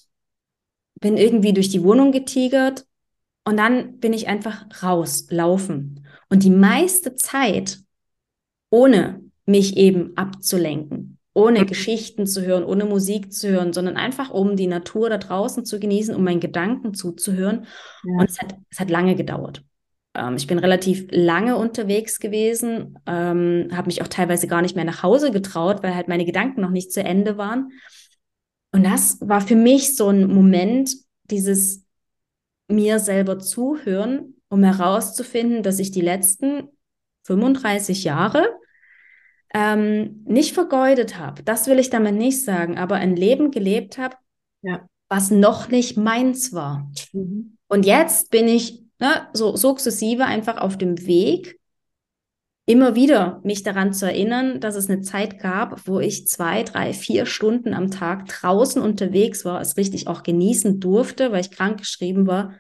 bin 1.00 1.15
irgendwie 1.15 1.53
durch 1.53 1.70
die 1.70 1.84
Wohnung 1.84 2.12
getigert 2.12 2.86
und 3.46 3.58
dann 3.58 4.00
bin 4.00 4.12
ich 4.12 4.27
einfach 4.27 4.65
raus, 4.84 5.27
laufen. 5.29 6.05
Und 6.29 6.44
die 6.44 6.51
meiste 6.51 7.15
Zeit, 7.15 7.79
ohne 8.70 9.22
mich 9.46 9.77
eben 9.77 10.17
abzulenken, 10.17 11.14
ohne 11.35 11.61
mhm. 11.61 11.67
Geschichten 11.67 12.25
zu 12.25 12.43
hören, 12.43 12.63
ohne 12.63 12.85
Musik 12.85 13.31
zu 13.31 13.49
hören, 13.49 13.73
sondern 13.73 13.97
einfach 13.97 14.31
um 14.31 14.55
die 14.55 14.67
Natur 14.67 15.09
da 15.09 15.17
draußen 15.17 15.65
zu 15.65 15.79
genießen, 15.79 16.15
um 16.15 16.23
meinen 16.23 16.39
Gedanken 16.39 16.93
zuzuhören. 16.95 17.67
Ja. 18.03 18.19
Und 18.19 18.29
es 18.29 18.39
hat, 18.39 18.55
es 18.71 18.79
hat 18.79 18.89
lange 18.89 19.15
gedauert. 19.15 19.61
Ähm, 20.15 20.37
ich 20.37 20.47
bin 20.47 20.57
relativ 20.57 21.07
lange 21.11 21.57
unterwegs 21.57 22.19
gewesen, 22.19 22.97
ähm, 23.05 23.67
habe 23.73 23.87
mich 23.87 24.01
auch 24.01 24.07
teilweise 24.07 24.47
gar 24.47 24.61
nicht 24.61 24.77
mehr 24.77 24.85
nach 24.85 25.03
Hause 25.03 25.29
getraut, 25.29 25.83
weil 25.83 25.93
halt 25.93 26.07
meine 26.07 26.25
Gedanken 26.25 26.61
noch 26.61 26.71
nicht 26.71 26.93
zu 26.93 27.03
Ende 27.03 27.37
waren. 27.37 27.73
Und 28.71 28.85
das 28.85 29.19
war 29.19 29.41
für 29.41 29.55
mich 29.55 29.97
so 29.97 30.07
ein 30.07 30.27
Moment, 30.27 30.95
dieses 31.29 31.83
mir 32.69 32.99
selber 32.99 33.39
zuhören, 33.39 34.35
um 34.47 34.63
herauszufinden, 34.63 35.63
dass 35.63 35.79
ich 35.79 35.91
die 35.91 36.01
letzten 36.01 36.69
35 37.23 38.05
Jahre 38.05 38.47
ähm, 39.55 40.21
nicht 40.25 40.53
vergeudet 40.53 41.17
habe. 41.17 41.41
Das 41.41 41.67
will 41.67 41.79
ich 41.79 41.89
damit 41.89 42.15
nicht 42.15 42.43
sagen, 42.43 42.77
aber 42.77 42.95
ein 42.95 43.15
Leben 43.15 43.51
gelebt 43.51 43.97
habe, 43.97 44.17
ja. 44.62 44.85
was 45.07 45.31
noch 45.31 45.69
nicht 45.69 45.95
meins 45.95 46.51
war. 46.51 46.91
Mhm. 47.13 47.55
Und 47.67 47.85
jetzt 47.85 48.31
bin 48.31 48.50
ich 48.50 48.83
ne, 49.00 49.29
so 49.31 49.55
sukzessive 49.55 50.25
einfach 50.25 50.57
auf 50.57 50.77
dem 50.77 51.07
Weg, 51.07 51.57
immer 52.65 52.95
wieder 52.95 53.39
mich 53.45 53.63
daran 53.63 53.93
zu 53.93 54.05
erinnern, 54.05 54.59
dass 54.59 54.75
es 54.75 54.89
eine 54.89 55.00
Zeit 55.01 55.39
gab, 55.39 55.88
wo 55.88 56.01
ich 56.01 56.27
zwei, 56.27 56.63
drei, 56.63 56.91
vier 56.91 57.25
Stunden 57.25 57.74
am 57.74 57.91
Tag 57.91 58.25
draußen 58.25 58.81
unterwegs 58.81 59.45
war, 59.45 59.62
es 59.62 59.77
richtig 59.77 60.09
auch 60.09 60.24
genießen 60.24 60.81
durfte, 60.81 61.31
weil 61.31 61.41
ich 61.41 61.51
krankgeschrieben 61.51 62.27
war, 62.27 62.55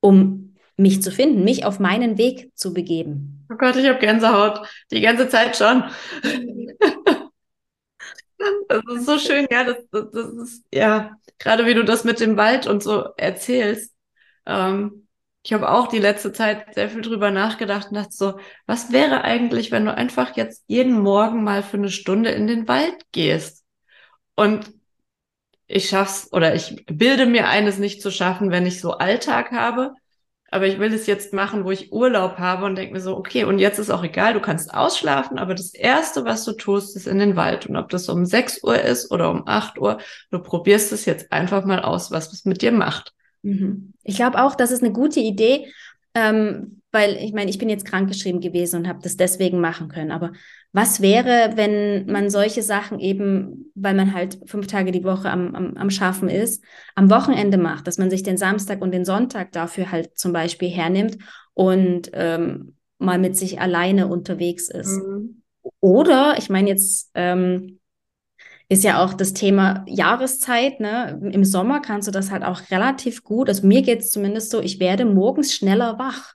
um 0.00 0.54
mich 0.78 1.02
zu 1.02 1.10
finden, 1.10 1.44
mich 1.44 1.66
auf 1.66 1.80
meinen 1.80 2.16
Weg 2.16 2.50
zu 2.54 2.72
begeben. 2.72 3.39
Oh 3.50 3.56
Gott, 3.56 3.76
ich 3.76 3.88
habe 3.88 3.98
Gänsehaut. 3.98 4.66
Die 4.92 5.00
ganze 5.00 5.28
Zeit 5.28 5.56
schon. 5.56 5.84
das 8.68 8.82
ist 8.94 9.06
so 9.06 9.18
schön, 9.18 9.46
ja, 9.50 9.64
das, 9.64 9.76
das, 9.90 10.10
das, 10.12 10.26
ist, 10.26 10.64
ja, 10.72 11.16
gerade 11.38 11.66
wie 11.66 11.74
du 11.74 11.84
das 11.84 12.04
mit 12.04 12.20
dem 12.20 12.36
Wald 12.36 12.66
und 12.66 12.82
so 12.82 13.08
erzählst. 13.16 13.94
Ähm, 14.46 15.08
ich 15.42 15.52
habe 15.52 15.70
auch 15.70 15.88
die 15.88 15.98
letzte 15.98 16.32
Zeit 16.32 16.74
sehr 16.74 16.90
viel 16.90 17.00
drüber 17.02 17.30
nachgedacht 17.30 17.88
und 17.88 17.94
dachte 17.96 18.12
so, 18.12 18.38
was 18.66 18.92
wäre 18.92 19.24
eigentlich, 19.24 19.70
wenn 19.70 19.86
du 19.86 19.94
einfach 19.94 20.36
jetzt 20.36 20.64
jeden 20.66 21.00
Morgen 21.00 21.42
mal 21.42 21.62
für 21.62 21.78
eine 21.78 21.90
Stunde 21.90 22.30
in 22.30 22.46
den 22.46 22.68
Wald 22.68 22.94
gehst? 23.12 23.64
Und 24.36 24.72
ich 25.66 25.88
schaff's 25.88 26.32
oder 26.32 26.54
ich 26.54 26.84
bilde 26.86 27.26
mir 27.26 27.48
eines 27.48 27.78
nicht 27.78 28.02
zu 28.02 28.10
schaffen, 28.10 28.50
wenn 28.50 28.66
ich 28.66 28.80
so 28.80 28.92
Alltag 28.92 29.52
habe. 29.52 29.94
Aber 30.50 30.66
ich 30.66 30.78
will 30.78 30.92
es 30.92 31.06
jetzt 31.06 31.32
machen, 31.32 31.64
wo 31.64 31.70
ich 31.70 31.92
Urlaub 31.92 32.38
habe 32.38 32.64
und 32.64 32.76
denke 32.76 32.94
mir 32.94 33.00
so, 33.00 33.16
okay, 33.16 33.44
und 33.44 33.58
jetzt 33.58 33.78
ist 33.78 33.90
auch 33.90 34.02
egal, 34.02 34.34
du 34.34 34.40
kannst 34.40 34.74
ausschlafen, 34.74 35.38
aber 35.38 35.54
das 35.54 35.72
Erste, 35.74 36.24
was 36.24 36.44
du 36.44 36.52
tust, 36.52 36.96
ist 36.96 37.06
in 37.06 37.18
den 37.18 37.36
Wald. 37.36 37.66
Und 37.66 37.76
ob 37.76 37.88
das 37.88 38.08
um 38.08 38.26
6 38.26 38.62
Uhr 38.64 38.80
ist 38.80 39.12
oder 39.12 39.30
um 39.30 39.46
8 39.46 39.78
Uhr, 39.78 39.98
du 40.30 40.40
probierst 40.40 40.92
es 40.92 41.04
jetzt 41.04 41.30
einfach 41.30 41.64
mal 41.64 41.80
aus, 41.80 42.10
was 42.10 42.32
es 42.32 42.44
mit 42.44 42.62
dir 42.62 42.72
macht. 42.72 43.14
Mhm. 43.42 43.92
Ich 44.02 44.16
glaube 44.16 44.42
auch, 44.42 44.54
das 44.54 44.70
ist 44.70 44.82
eine 44.82 44.92
gute 44.92 45.20
Idee, 45.20 45.72
ähm, 46.14 46.82
weil 46.90 47.16
ich 47.16 47.32
meine, 47.32 47.50
ich 47.50 47.58
bin 47.58 47.68
jetzt 47.68 47.84
krankgeschrieben 47.84 48.40
gewesen 48.40 48.80
und 48.80 48.88
habe 48.88 49.00
das 49.02 49.16
deswegen 49.16 49.60
machen 49.60 49.88
können. 49.88 50.10
Aber 50.10 50.32
was 50.72 51.00
wäre, 51.00 51.52
wenn 51.56 52.06
man 52.06 52.30
solche 52.30 52.62
Sachen 52.62 53.00
eben, 53.00 53.72
weil 53.74 53.94
man 53.94 54.14
halt 54.14 54.38
fünf 54.46 54.68
Tage 54.68 54.92
die 54.92 55.04
Woche 55.04 55.30
am, 55.30 55.54
am, 55.54 55.76
am 55.76 55.90
Schaffen 55.90 56.28
ist, 56.28 56.64
am 56.94 57.10
Wochenende 57.10 57.58
macht, 57.58 57.86
dass 57.86 57.98
man 57.98 58.10
sich 58.10 58.22
den 58.22 58.36
Samstag 58.36 58.80
und 58.80 58.92
den 58.92 59.04
Sonntag 59.04 59.52
dafür 59.52 59.90
halt 59.90 60.16
zum 60.16 60.32
Beispiel 60.32 60.68
hernimmt 60.68 61.18
und 61.54 62.10
ähm, 62.12 62.76
mal 62.98 63.18
mit 63.18 63.36
sich 63.36 63.60
alleine 63.60 64.06
unterwegs 64.06 64.70
ist. 64.70 64.98
Mhm. 64.98 65.42
Oder, 65.80 66.36
ich 66.38 66.48
meine 66.50 66.68
jetzt, 66.68 67.10
ähm, 67.14 67.80
ist 68.68 68.84
ja 68.84 69.02
auch 69.02 69.14
das 69.14 69.32
Thema 69.32 69.84
Jahreszeit. 69.88 70.78
Ne? 70.78 71.20
Im 71.32 71.44
Sommer 71.44 71.80
kannst 71.80 72.06
du 72.06 72.12
das 72.12 72.30
halt 72.30 72.44
auch 72.44 72.70
relativ 72.70 73.24
gut. 73.24 73.48
Also 73.48 73.66
mir 73.66 73.82
geht 73.82 74.00
es 74.00 74.12
zumindest 74.12 74.50
so, 74.50 74.60
ich 74.60 74.78
werde 74.78 75.04
morgens 75.04 75.52
schneller 75.52 75.98
wach. 75.98 76.34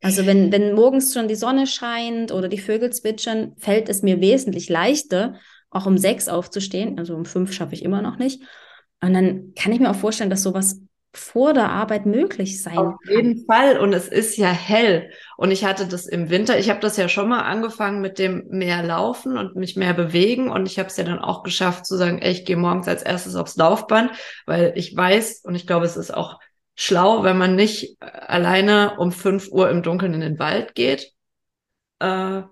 Also 0.00 0.26
wenn, 0.26 0.52
wenn 0.52 0.74
morgens 0.74 1.12
schon 1.12 1.28
die 1.28 1.34
Sonne 1.34 1.66
scheint 1.66 2.30
oder 2.32 2.48
die 2.48 2.58
Vögel 2.58 2.90
zwitschern, 2.90 3.54
fällt 3.58 3.88
es 3.88 4.02
mir 4.02 4.20
wesentlich 4.20 4.68
leichter, 4.68 5.34
auch 5.70 5.86
um 5.86 5.98
sechs 5.98 6.28
aufzustehen. 6.28 6.98
Also 6.98 7.14
um 7.14 7.24
fünf 7.24 7.52
schaffe 7.52 7.74
ich 7.74 7.84
immer 7.84 8.00
noch 8.00 8.18
nicht. 8.18 8.42
Und 9.00 9.14
dann 9.14 9.52
kann 9.54 9.72
ich 9.72 9.80
mir 9.80 9.90
auch 9.90 9.96
vorstellen, 9.96 10.30
dass 10.30 10.42
sowas 10.42 10.80
vor 11.14 11.52
der 11.52 11.70
Arbeit 11.70 12.06
möglich 12.06 12.62
sein 12.62 12.78
Auf 12.78 12.94
kann. 13.04 13.14
jeden 13.14 13.44
Fall. 13.46 13.78
Und 13.78 13.92
es 13.92 14.08
ist 14.08 14.36
ja 14.36 14.50
hell. 14.50 15.10
Und 15.36 15.50
ich 15.50 15.64
hatte 15.64 15.86
das 15.86 16.06
im 16.06 16.30
Winter, 16.30 16.58
ich 16.58 16.70
habe 16.70 16.80
das 16.80 16.96
ja 16.96 17.08
schon 17.08 17.28
mal 17.28 17.42
angefangen 17.42 18.00
mit 18.00 18.18
dem 18.18 18.46
mehr 18.50 18.82
laufen 18.82 19.36
und 19.36 19.56
mich 19.56 19.74
mehr 19.76 19.94
bewegen. 19.94 20.50
Und 20.50 20.66
ich 20.66 20.78
habe 20.78 20.88
es 20.88 20.96
ja 20.96 21.04
dann 21.04 21.18
auch 21.18 21.42
geschafft 21.42 21.86
zu 21.86 21.96
sagen, 21.96 22.20
ey, 22.20 22.32
ich 22.32 22.44
gehe 22.44 22.56
morgens 22.56 22.88
als 22.88 23.02
erstes 23.02 23.34
aufs 23.36 23.56
Laufband, 23.56 24.12
weil 24.46 24.72
ich 24.76 24.96
weiß, 24.96 25.42
und 25.44 25.54
ich 25.54 25.66
glaube, 25.66 25.86
es 25.86 25.96
ist 25.96 26.12
auch 26.14 26.38
schlau, 26.80 27.24
wenn 27.24 27.36
man 27.36 27.56
nicht 27.56 28.00
alleine 28.00 28.98
um 28.98 29.10
fünf 29.10 29.48
Uhr 29.48 29.68
im 29.68 29.82
Dunkeln 29.82 30.14
in 30.14 30.20
den 30.20 30.38
Wald 30.38 30.76
geht. 30.76 31.12
Äh, 31.98 32.42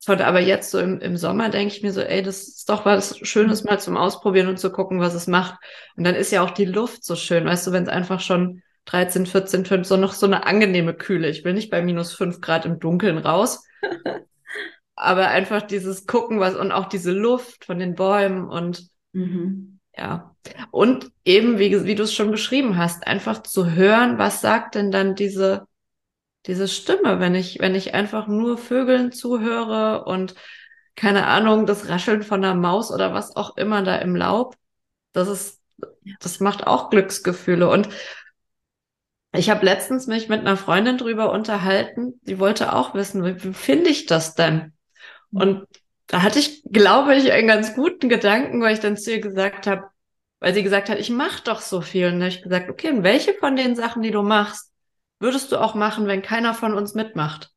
von, 0.00 0.20
aber 0.22 0.40
jetzt 0.40 0.70
so 0.70 0.78
im, 0.78 1.00
im 1.00 1.18
Sommer 1.18 1.50
denke 1.50 1.74
ich 1.74 1.82
mir 1.82 1.92
so, 1.92 2.00
ey, 2.00 2.22
das 2.22 2.48
ist 2.48 2.70
doch 2.70 2.86
was 2.86 3.18
Schönes 3.18 3.64
mal 3.64 3.78
zum 3.78 3.98
Ausprobieren 3.98 4.48
und 4.48 4.58
zu 4.58 4.72
gucken, 4.72 5.00
was 5.00 5.12
es 5.12 5.26
macht. 5.26 5.60
Und 5.96 6.04
dann 6.04 6.14
ist 6.14 6.32
ja 6.32 6.42
auch 6.42 6.52
die 6.52 6.64
Luft 6.64 7.04
so 7.04 7.14
schön, 7.14 7.44
weißt 7.44 7.66
du, 7.66 7.72
wenn 7.72 7.82
es 7.82 7.90
einfach 7.90 8.20
schon 8.20 8.62
13, 8.86 9.26
14, 9.26 9.66
15, 9.66 9.84
so 9.84 10.00
noch 10.00 10.14
so 10.14 10.24
eine 10.24 10.46
angenehme 10.46 10.94
Kühle. 10.94 11.28
Ich 11.28 11.44
will 11.44 11.52
nicht 11.52 11.70
bei 11.70 11.82
minus 11.82 12.14
fünf 12.14 12.40
Grad 12.40 12.64
im 12.64 12.78
Dunkeln 12.78 13.18
raus. 13.18 13.64
aber 14.96 15.28
einfach 15.28 15.60
dieses 15.60 16.06
Gucken, 16.06 16.40
was 16.40 16.56
und 16.56 16.72
auch 16.72 16.88
diese 16.88 17.12
Luft 17.12 17.66
von 17.66 17.78
den 17.78 17.94
Bäumen 17.94 18.48
und 18.48 18.88
mhm. 19.12 19.77
Ja. 19.98 20.34
Und 20.70 21.10
eben, 21.24 21.58
wie, 21.58 21.84
wie 21.84 21.94
du 21.94 22.04
es 22.04 22.14
schon 22.14 22.30
beschrieben 22.30 22.76
hast, 22.76 23.06
einfach 23.06 23.42
zu 23.42 23.72
hören, 23.72 24.18
was 24.18 24.40
sagt 24.40 24.74
denn 24.74 24.90
dann 24.90 25.14
diese 25.14 25.66
diese 26.48 26.66
Stimme, 26.66 27.20
wenn 27.20 27.34
ich, 27.34 27.60
wenn 27.60 27.74
ich 27.74 27.94
einfach 27.94 28.26
nur 28.26 28.58
Vögeln 28.58 29.12
zuhöre 29.12 30.04
und 30.04 30.34
keine 30.96 31.26
Ahnung, 31.26 31.66
das 31.66 31.88
Rascheln 31.88 32.22
von 32.22 32.42
einer 32.42 32.54
Maus 32.54 32.90
oder 32.90 33.12
was 33.12 33.36
auch 33.36 33.56
immer 33.56 33.82
da 33.82 33.96
im 33.96 34.16
Laub, 34.16 34.56
das 35.12 35.28
ist, 35.28 35.62
das 36.20 36.40
macht 36.40 36.66
auch 36.66 36.90
Glücksgefühle. 36.90 37.68
Und 37.68 37.88
ich 39.32 39.50
habe 39.50 39.64
letztens 39.64 40.06
mich 40.06 40.28
mit 40.28 40.40
einer 40.40 40.56
Freundin 40.56 40.96
drüber 40.96 41.30
unterhalten, 41.30 42.18
die 42.22 42.38
wollte 42.38 42.72
auch 42.72 42.94
wissen, 42.94 43.24
wie, 43.24 43.44
wie 43.44 43.54
finde 43.54 43.90
ich 43.90 44.06
das 44.06 44.34
denn? 44.34 44.72
Und 45.30 45.66
da 46.08 46.22
hatte 46.22 46.38
ich, 46.38 46.62
glaube 46.64 47.14
ich, 47.14 47.30
einen 47.32 47.46
ganz 47.46 47.74
guten 47.74 48.08
Gedanken, 48.08 48.60
weil 48.60 48.74
ich 48.74 48.80
dann 48.80 48.96
zu 48.96 49.12
ihr 49.12 49.20
gesagt 49.20 49.66
habe, 49.66 49.84
weil 50.40 50.54
sie 50.54 50.62
gesagt 50.62 50.88
hat, 50.88 50.98
ich 50.98 51.10
mache 51.10 51.42
doch 51.44 51.60
so 51.60 51.80
viel. 51.80 52.06
Und 52.06 52.20
da 52.20 52.26
habe 52.26 52.34
ich 52.34 52.42
gesagt, 52.42 52.70
okay, 52.70 52.90
und 52.90 53.02
welche 53.02 53.34
von 53.34 53.56
den 53.56 53.76
Sachen, 53.76 54.02
die 54.02 54.10
du 54.10 54.22
machst, 54.22 54.72
würdest 55.20 55.52
du 55.52 55.58
auch 55.58 55.74
machen, 55.74 56.06
wenn 56.06 56.22
keiner 56.22 56.54
von 56.54 56.74
uns 56.74 56.94
mitmacht? 56.94 57.50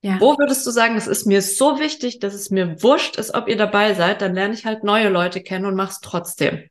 Ja. 0.00 0.18
Wo 0.18 0.36
würdest 0.36 0.66
du 0.66 0.72
sagen, 0.72 0.96
es 0.96 1.06
ist 1.06 1.26
mir 1.26 1.40
so 1.42 1.78
wichtig, 1.78 2.18
dass 2.18 2.34
es 2.34 2.50
mir 2.50 2.82
wurscht 2.82 3.16
ist, 3.16 3.34
ob 3.34 3.48
ihr 3.48 3.56
dabei 3.56 3.94
seid, 3.94 4.20
dann 4.20 4.34
lerne 4.34 4.54
ich 4.54 4.66
halt 4.66 4.82
neue 4.82 5.08
Leute 5.08 5.42
kennen 5.42 5.66
und 5.66 5.76
mach's 5.76 6.00
trotzdem. 6.00 6.68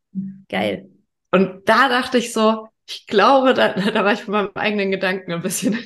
Geil. 0.49 0.89
Und 1.31 1.69
da 1.69 1.87
dachte 1.87 2.17
ich 2.17 2.33
so, 2.33 2.67
ich 2.85 3.07
glaube, 3.07 3.53
da, 3.53 3.69
da 3.69 4.03
war 4.03 4.11
ich 4.11 4.23
von 4.23 4.33
meinem 4.33 4.51
eigenen 4.55 4.91
Gedanken 4.91 5.31
ein 5.31 5.41
bisschen. 5.41 5.79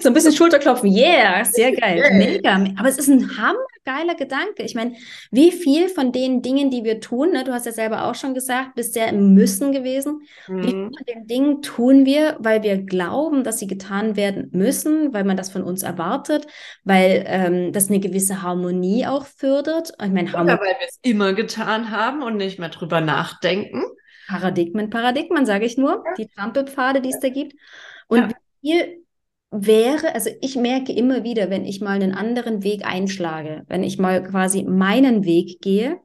so 0.00 0.08
ein 0.08 0.14
bisschen 0.14 0.32
Schulterklopfen. 0.32 0.90
Yeah, 0.90 1.44
sehr 1.44 1.72
geil. 1.72 1.98
Yeah. 1.98 2.14
Mega. 2.14 2.64
Aber 2.78 2.88
es 2.88 2.98
ist 2.98 3.08
ein 3.08 3.30
hammergeiler 3.36 4.14
Gedanke. 4.14 4.62
Ich 4.62 4.74
meine, 4.74 4.94
wie 5.30 5.52
viel 5.52 5.88
von 5.88 6.12
den 6.12 6.42
Dingen, 6.42 6.70
die 6.70 6.84
wir 6.84 7.00
tun, 7.00 7.32
ne, 7.32 7.44
du 7.44 7.52
hast 7.52 7.66
ja 7.66 7.72
selber 7.72 8.04
auch 8.04 8.14
schon 8.14 8.34
gesagt, 8.34 8.74
bist 8.74 8.94
sehr 8.94 9.08
im 9.08 9.34
Müssen 9.34 9.72
gewesen. 9.72 10.22
Mhm. 10.48 10.62
Wie 10.62 10.70
viel 10.70 10.72
von 10.72 11.04
den 11.08 11.26
Dingen 11.26 11.62
tun 11.62 12.06
wir, 12.06 12.36
weil 12.38 12.62
wir 12.62 12.78
glauben, 12.78 13.44
dass 13.44 13.58
sie 13.58 13.66
getan 13.66 14.16
werden 14.16 14.50
müssen, 14.52 15.12
weil 15.12 15.24
man 15.24 15.36
das 15.36 15.50
von 15.50 15.62
uns 15.62 15.82
erwartet, 15.82 16.46
weil 16.84 17.24
ähm, 17.26 17.72
das 17.72 17.88
eine 17.88 18.00
gewisse 18.00 18.42
Harmonie 18.42 19.06
auch 19.06 19.26
fördert. 19.26 19.92
Ich 20.02 20.10
meine, 20.10 20.32
Harmonie. 20.32 20.52
Oder 20.52 20.60
weil 20.60 20.76
wir 20.78 20.88
es 20.88 20.98
immer 21.02 21.32
getan 21.32 21.90
haben 21.90 22.22
und 22.22 22.36
nicht 22.36 22.58
mehr 22.58 22.70
drüber 22.70 23.00
nachdenken. 23.00 23.82
Paradigmen, 24.30 24.90
Paradigmen, 24.90 25.44
sage 25.44 25.66
ich 25.66 25.76
nur, 25.76 26.04
die 26.16 26.28
Trampelpfade, 26.28 27.00
die 27.00 27.10
es 27.10 27.18
da 27.18 27.28
gibt. 27.28 27.54
Und 28.06 28.18
ja. 28.18 28.28
wie 28.62 28.99
wäre, 29.50 30.14
also 30.14 30.30
ich 30.40 30.56
merke 30.56 30.92
immer 30.92 31.24
wieder, 31.24 31.50
wenn 31.50 31.64
ich 31.64 31.80
mal 31.80 31.96
einen 31.96 32.14
anderen 32.14 32.62
Weg 32.62 32.86
einschlage, 32.86 33.64
wenn 33.66 33.82
ich 33.82 33.98
mal 33.98 34.22
quasi 34.22 34.62
meinen 34.62 35.24
Weg 35.24 35.60
gehe 35.60 36.00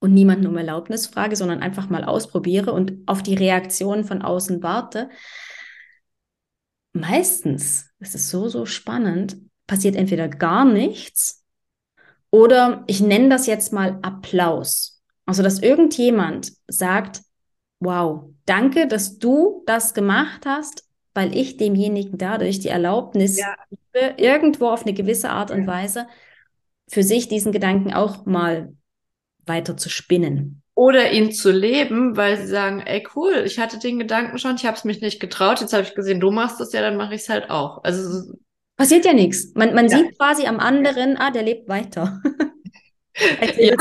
und 0.00 0.14
niemanden 0.14 0.46
um 0.46 0.56
Erlaubnis 0.56 1.08
frage, 1.08 1.34
sondern 1.34 1.60
einfach 1.60 1.88
mal 1.90 2.04
ausprobiere 2.04 2.72
und 2.72 2.96
auf 3.06 3.22
die 3.22 3.34
Reaktion 3.34 4.04
von 4.04 4.22
außen 4.22 4.62
warte, 4.62 5.10
meistens, 6.92 7.90
das 7.98 8.14
ist 8.14 8.28
so, 8.28 8.48
so 8.48 8.66
spannend, 8.66 9.38
passiert 9.66 9.96
entweder 9.96 10.28
gar 10.28 10.64
nichts 10.64 11.44
oder 12.30 12.84
ich 12.86 13.00
nenne 13.00 13.28
das 13.28 13.46
jetzt 13.46 13.72
mal 13.72 13.98
Applaus. 14.02 15.02
Also, 15.26 15.42
dass 15.42 15.60
irgendjemand 15.60 16.52
sagt, 16.68 17.22
wow, 17.80 18.30
danke, 18.46 18.86
dass 18.86 19.18
du 19.18 19.62
das 19.66 19.92
gemacht 19.94 20.46
hast, 20.46 20.87
weil 21.18 21.36
ich 21.36 21.56
demjenigen 21.56 22.16
dadurch 22.16 22.60
die 22.60 22.68
Erlaubnis 22.68 23.40
ja. 23.40 23.56
gebe, 23.70 24.14
irgendwo 24.18 24.68
auf 24.68 24.82
eine 24.82 24.94
gewisse 24.94 25.30
Art 25.30 25.50
und 25.50 25.66
Weise 25.66 26.06
für 26.88 27.02
sich 27.02 27.26
diesen 27.26 27.50
Gedanken 27.50 27.92
auch 27.92 28.24
mal 28.24 28.72
weiter 29.46 29.76
zu 29.76 29.90
spinnen. 29.90 30.62
Oder 30.76 31.10
ihn 31.10 31.32
zu 31.32 31.50
leben, 31.50 32.16
weil 32.16 32.36
sie 32.36 32.46
sagen, 32.46 32.84
ey 32.86 33.04
cool, 33.16 33.42
ich 33.44 33.58
hatte 33.58 33.80
den 33.80 33.98
Gedanken 33.98 34.38
schon, 34.38 34.54
ich 34.54 34.64
habe 34.64 34.76
es 34.76 34.84
mich 34.84 35.00
nicht 35.00 35.18
getraut, 35.18 35.60
jetzt 35.60 35.72
habe 35.72 35.82
ich 35.82 35.96
gesehen, 35.96 36.20
du 36.20 36.30
machst 36.30 36.60
es 36.60 36.72
ja, 36.72 36.82
dann 36.82 36.96
mache 36.96 37.16
ich 37.16 37.22
es 37.22 37.28
halt 37.28 37.50
auch. 37.50 37.82
Also 37.82 38.32
passiert 38.76 39.04
ja 39.04 39.12
nichts. 39.12 39.52
Man, 39.56 39.74
man 39.74 39.88
ja. 39.88 39.98
sieht 39.98 40.16
quasi 40.16 40.46
am 40.46 40.60
anderen, 40.60 41.16
ah, 41.16 41.32
der 41.32 41.42
lebt 41.42 41.68
weiter. 41.68 42.22
ja. 43.58 43.74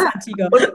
Und, 0.50 0.72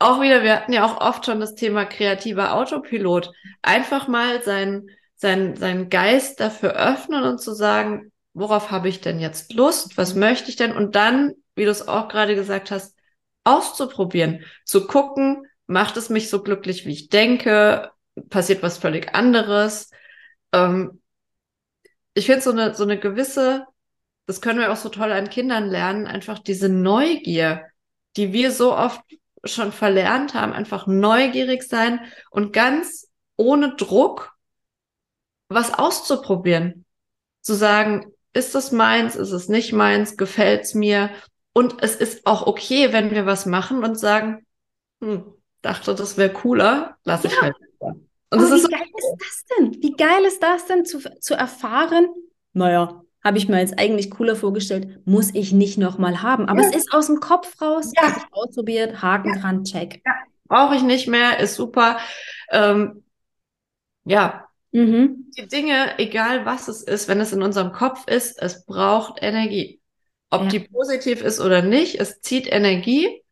auch 0.00 0.20
wieder, 0.20 0.42
wir 0.42 0.56
hatten 0.56 0.72
ja 0.72 0.84
auch 0.84 1.00
oft 1.00 1.24
schon 1.24 1.38
das 1.38 1.54
Thema 1.54 1.84
kreativer 1.84 2.54
Autopilot. 2.54 3.30
Einfach 3.62 4.08
mal 4.08 4.42
seinen 4.42 4.90
sein, 5.18 5.56
sein 5.56 5.90
Geist 5.90 6.40
dafür 6.40 6.74
öffnen 6.74 7.24
und 7.24 7.40
zu 7.40 7.52
sagen, 7.52 8.12
worauf 8.32 8.70
habe 8.70 8.88
ich 8.88 9.00
denn 9.00 9.20
jetzt 9.20 9.52
Lust? 9.52 9.98
Was 9.98 10.14
möchte 10.14 10.48
ich 10.48 10.56
denn? 10.56 10.74
Und 10.74 10.94
dann, 10.94 11.34
wie 11.54 11.64
du 11.64 11.70
es 11.70 11.86
auch 11.86 12.08
gerade 12.08 12.34
gesagt 12.34 12.70
hast, 12.70 12.96
auszuprobieren, 13.44 14.44
zu 14.64 14.86
gucken, 14.86 15.46
macht 15.66 15.96
es 15.96 16.08
mich 16.08 16.30
so 16.30 16.42
glücklich, 16.42 16.86
wie 16.86 16.92
ich 16.92 17.08
denke? 17.08 17.90
Passiert 18.30 18.62
was 18.62 18.78
völlig 18.78 19.14
anderes? 19.14 19.90
Ähm, 20.52 21.00
ich 22.14 22.26
finde 22.26 22.42
so 22.42 22.50
eine, 22.50 22.74
so 22.74 22.84
eine 22.84 22.98
gewisse, 22.98 23.66
das 24.26 24.40
können 24.40 24.60
wir 24.60 24.72
auch 24.72 24.76
so 24.76 24.88
toll 24.88 25.12
an 25.12 25.30
Kindern 25.30 25.68
lernen, 25.68 26.06
einfach 26.06 26.38
diese 26.38 26.68
Neugier, 26.68 27.66
die 28.16 28.32
wir 28.32 28.52
so 28.52 28.76
oft 28.76 29.00
schon 29.44 29.72
verlernt 29.72 30.34
haben, 30.34 30.52
einfach 30.52 30.86
neugierig 30.86 31.62
sein 31.62 32.00
und 32.30 32.52
ganz 32.52 33.08
ohne 33.36 33.76
Druck 33.76 34.37
was 35.48 35.74
auszuprobieren. 35.74 36.84
Zu 37.40 37.54
sagen, 37.54 38.12
ist 38.32 38.54
es 38.54 38.72
meins, 38.72 39.16
ist 39.16 39.32
es 39.32 39.48
nicht 39.48 39.72
meins, 39.72 40.16
gefällt 40.16 40.62
es 40.62 40.74
mir? 40.74 41.10
Und 41.52 41.82
es 41.82 41.96
ist 41.96 42.26
auch 42.26 42.46
okay, 42.46 42.92
wenn 42.92 43.10
wir 43.10 43.26
was 43.26 43.46
machen 43.46 43.82
und 43.82 43.98
sagen, 43.98 44.46
hm, 45.00 45.24
dachte, 45.62 45.94
das 45.94 46.16
wäre 46.16 46.32
cooler, 46.32 46.96
lass 47.04 47.24
ich 47.24 47.32
ja. 47.32 47.42
halt. 47.42 47.56
Und 48.30 48.42
das 48.42 48.50
wie 48.50 48.56
ist 48.56 48.70
geil 48.70 48.86
ist 48.94 49.16
das 49.18 49.44
denn? 49.56 49.82
Wie 49.82 49.92
geil 49.92 50.24
ist 50.24 50.42
das 50.42 50.66
denn 50.66 50.84
zu, 50.84 51.00
zu 51.20 51.34
erfahren? 51.34 52.08
Naja, 52.52 53.02
habe 53.24 53.38
ich 53.38 53.48
mir 53.48 53.58
jetzt 53.58 53.78
eigentlich 53.78 54.10
cooler 54.10 54.36
vorgestellt, 54.36 55.06
muss 55.06 55.34
ich 55.34 55.52
nicht 55.52 55.78
nochmal 55.78 56.22
haben. 56.22 56.48
Aber 56.48 56.62
ja. 56.62 56.68
es 56.68 56.76
ist 56.76 56.92
aus 56.92 57.06
dem 57.06 57.20
Kopf 57.20 57.60
raus, 57.60 57.92
ja. 57.96 58.02
habe 58.02 58.18
ich 58.18 58.32
ausprobiert, 58.32 59.02
Haken 59.02 59.34
ja. 59.34 59.40
dran, 59.40 59.64
check. 59.64 60.02
Brauche 60.46 60.76
ich 60.76 60.82
nicht 60.82 61.08
mehr, 61.08 61.40
ist 61.40 61.54
super. 61.54 61.98
Ähm, 62.50 63.02
ja, 64.04 64.47
mhm. 64.72 65.30
die 65.36 65.48
Dinge, 65.48 65.98
egal 65.98 66.44
was 66.44 66.68
es 66.68 66.82
ist, 66.82 67.08
wenn 67.08 67.20
es 67.20 67.32
in 67.32 67.42
unserem 67.42 67.72
Kopf 67.72 68.06
ist, 68.06 68.40
es 68.40 68.64
braucht 68.64 69.22
Energie. 69.22 69.80
Ob 70.30 70.42
ja. 70.42 70.48
die 70.48 70.60
positiv 70.60 71.22
ist 71.22 71.40
oder 71.40 71.62
nicht, 71.62 72.00
es 72.00 72.20
zieht 72.20 72.50
Energie. 72.50 73.22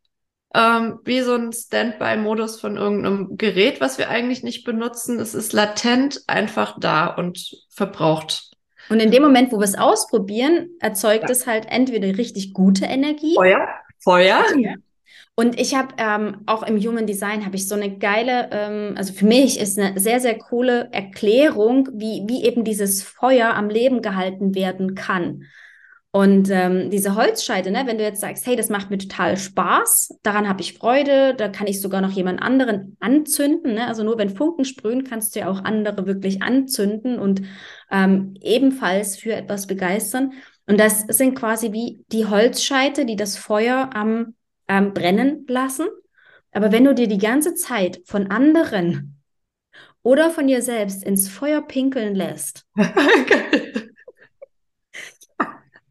Ähm, 0.55 0.99
wie 1.03 1.21
so 1.21 1.35
ein 1.35 1.51
Standby-Modus 1.51 2.59
von 2.59 2.77
irgendeinem 2.77 3.37
Gerät, 3.37 3.81
was 3.81 3.97
wir 3.97 4.09
eigentlich 4.09 4.43
nicht 4.43 4.63
benutzen. 4.63 5.19
Es 5.19 5.35
ist 5.35 5.51
latent 5.51 6.21
einfach 6.25 6.79
da 6.79 7.07
und 7.07 7.51
verbraucht 7.69 8.47
und 8.89 8.99
in 8.99 9.11
dem 9.11 9.23
Moment, 9.23 9.51
wo 9.51 9.57
wir 9.57 9.65
es 9.65 9.77
ausprobieren, 9.77 10.69
erzeugt 10.79 11.25
ja. 11.25 11.29
es 11.29 11.45
halt 11.45 11.65
entweder 11.69 12.17
richtig 12.17 12.53
gute 12.53 12.85
Energie. 12.85 13.35
Feuer. 13.35 13.67
Feuer. 13.99 14.43
Und 15.39 15.59
ich 15.59 15.75
habe 15.75 15.93
ähm, 15.99 16.41
auch 16.47 16.63
im 16.63 16.79
Human 16.79 17.05
Design 17.05 17.45
habe 17.45 17.55
ich 17.57 17.67
so 17.67 17.75
eine 17.75 17.99
geile, 17.99 18.49
ähm, 18.51 18.95
also 18.97 19.13
für 19.13 19.27
mich 19.27 19.59
ist 19.59 19.77
eine 19.77 19.99
sehr, 19.99 20.19
sehr 20.19 20.35
coole 20.35 20.89
Erklärung, 20.91 21.87
wie, 21.93 22.23
wie 22.25 22.43
eben 22.43 22.63
dieses 22.63 23.03
Feuer 23.03 23.53
am 23.53 23.69
Leben 23.69 24.01
gehalten 24.01 24.55
werden 24.55 24.95
kann. 24.95 25.43
Und 26.09 26.49
ähm, 26.49 26.89
diese 26.89 27.13
Holzscheite, 27.13 27.69
ne, 27.69 27.83
wenn 27.85 27.99
du 27.99 28.03
jetzt 28.03 28.21
sagst, 28.21 28.47
hey, 28.47 28.55
das 28.55 28.69
macht 28.69 28.89
mir 28.89 28.97
total 28.97 29.37
Spaß, 29.37 30.17
daran 30.23 30.49
habe 30.49 30.61
ich 30.61 30.73
Freude, 30.73 31.35
da 31.35 31.49
kann 31.49 31.67
ich 31.67 31.81
sogar 31.81 32.01
noch 32.01 32.13
jemand 32.13 32.41
anderen 32.41 32.97
anzünden. 32.99 33.75
Ne? 33.75 33.85
Also 33.85 34.03
nur 34.03 34.17
wenn 34.17 34.35
Funken 34.35 34.65
sprühen, 34.65 35.03
kannst 35.03 35.35
du 35.35 35.41
ja 35.41 35.49
auch 35.49 35.63
andere 35.63 36.07
wirklich 36.07 36.41
anzünden 36.41 37.19
und 37.19 37.43
ähm, 37.91 38.33
ebenfalls 38.41 39.17
für 39.17 39.33
etwas 39.33 39.67
begeistern. 39.67 40.33
Und 40.65 40.79
das 40.79 41.01
sind 41.01 41.35
quasi 41.35 41.73
wie 41.73 42.03
die 42.11 42.25
Holzscheite, 42.25 43.05
die 43.05 43.15
das 43.15 43.37
Feuer 43.37 43.91
am 43.93 44.33
ähm, 44.67 44.93
brennen 44.93 45.45
lassen. 45.47 45.87
Aber 46.51 46.71
wenn 46.71 46.85
du 46.85 46.93
dir 46.93 47.07
die 47.07 47.17
ganze 47.17 47.55
Zeit 47.55 48.01
von 48.05 48.31
anderen 48.31 49.21
oder 50.03 50.31
von 50.31 50.47
dir 50.47 50.61
selbst 50.61 51.03
ins 51.03 51.29
Feuer 51.29 51.61
pinkeln 51.61 52.15
lässt, 52.15 52.65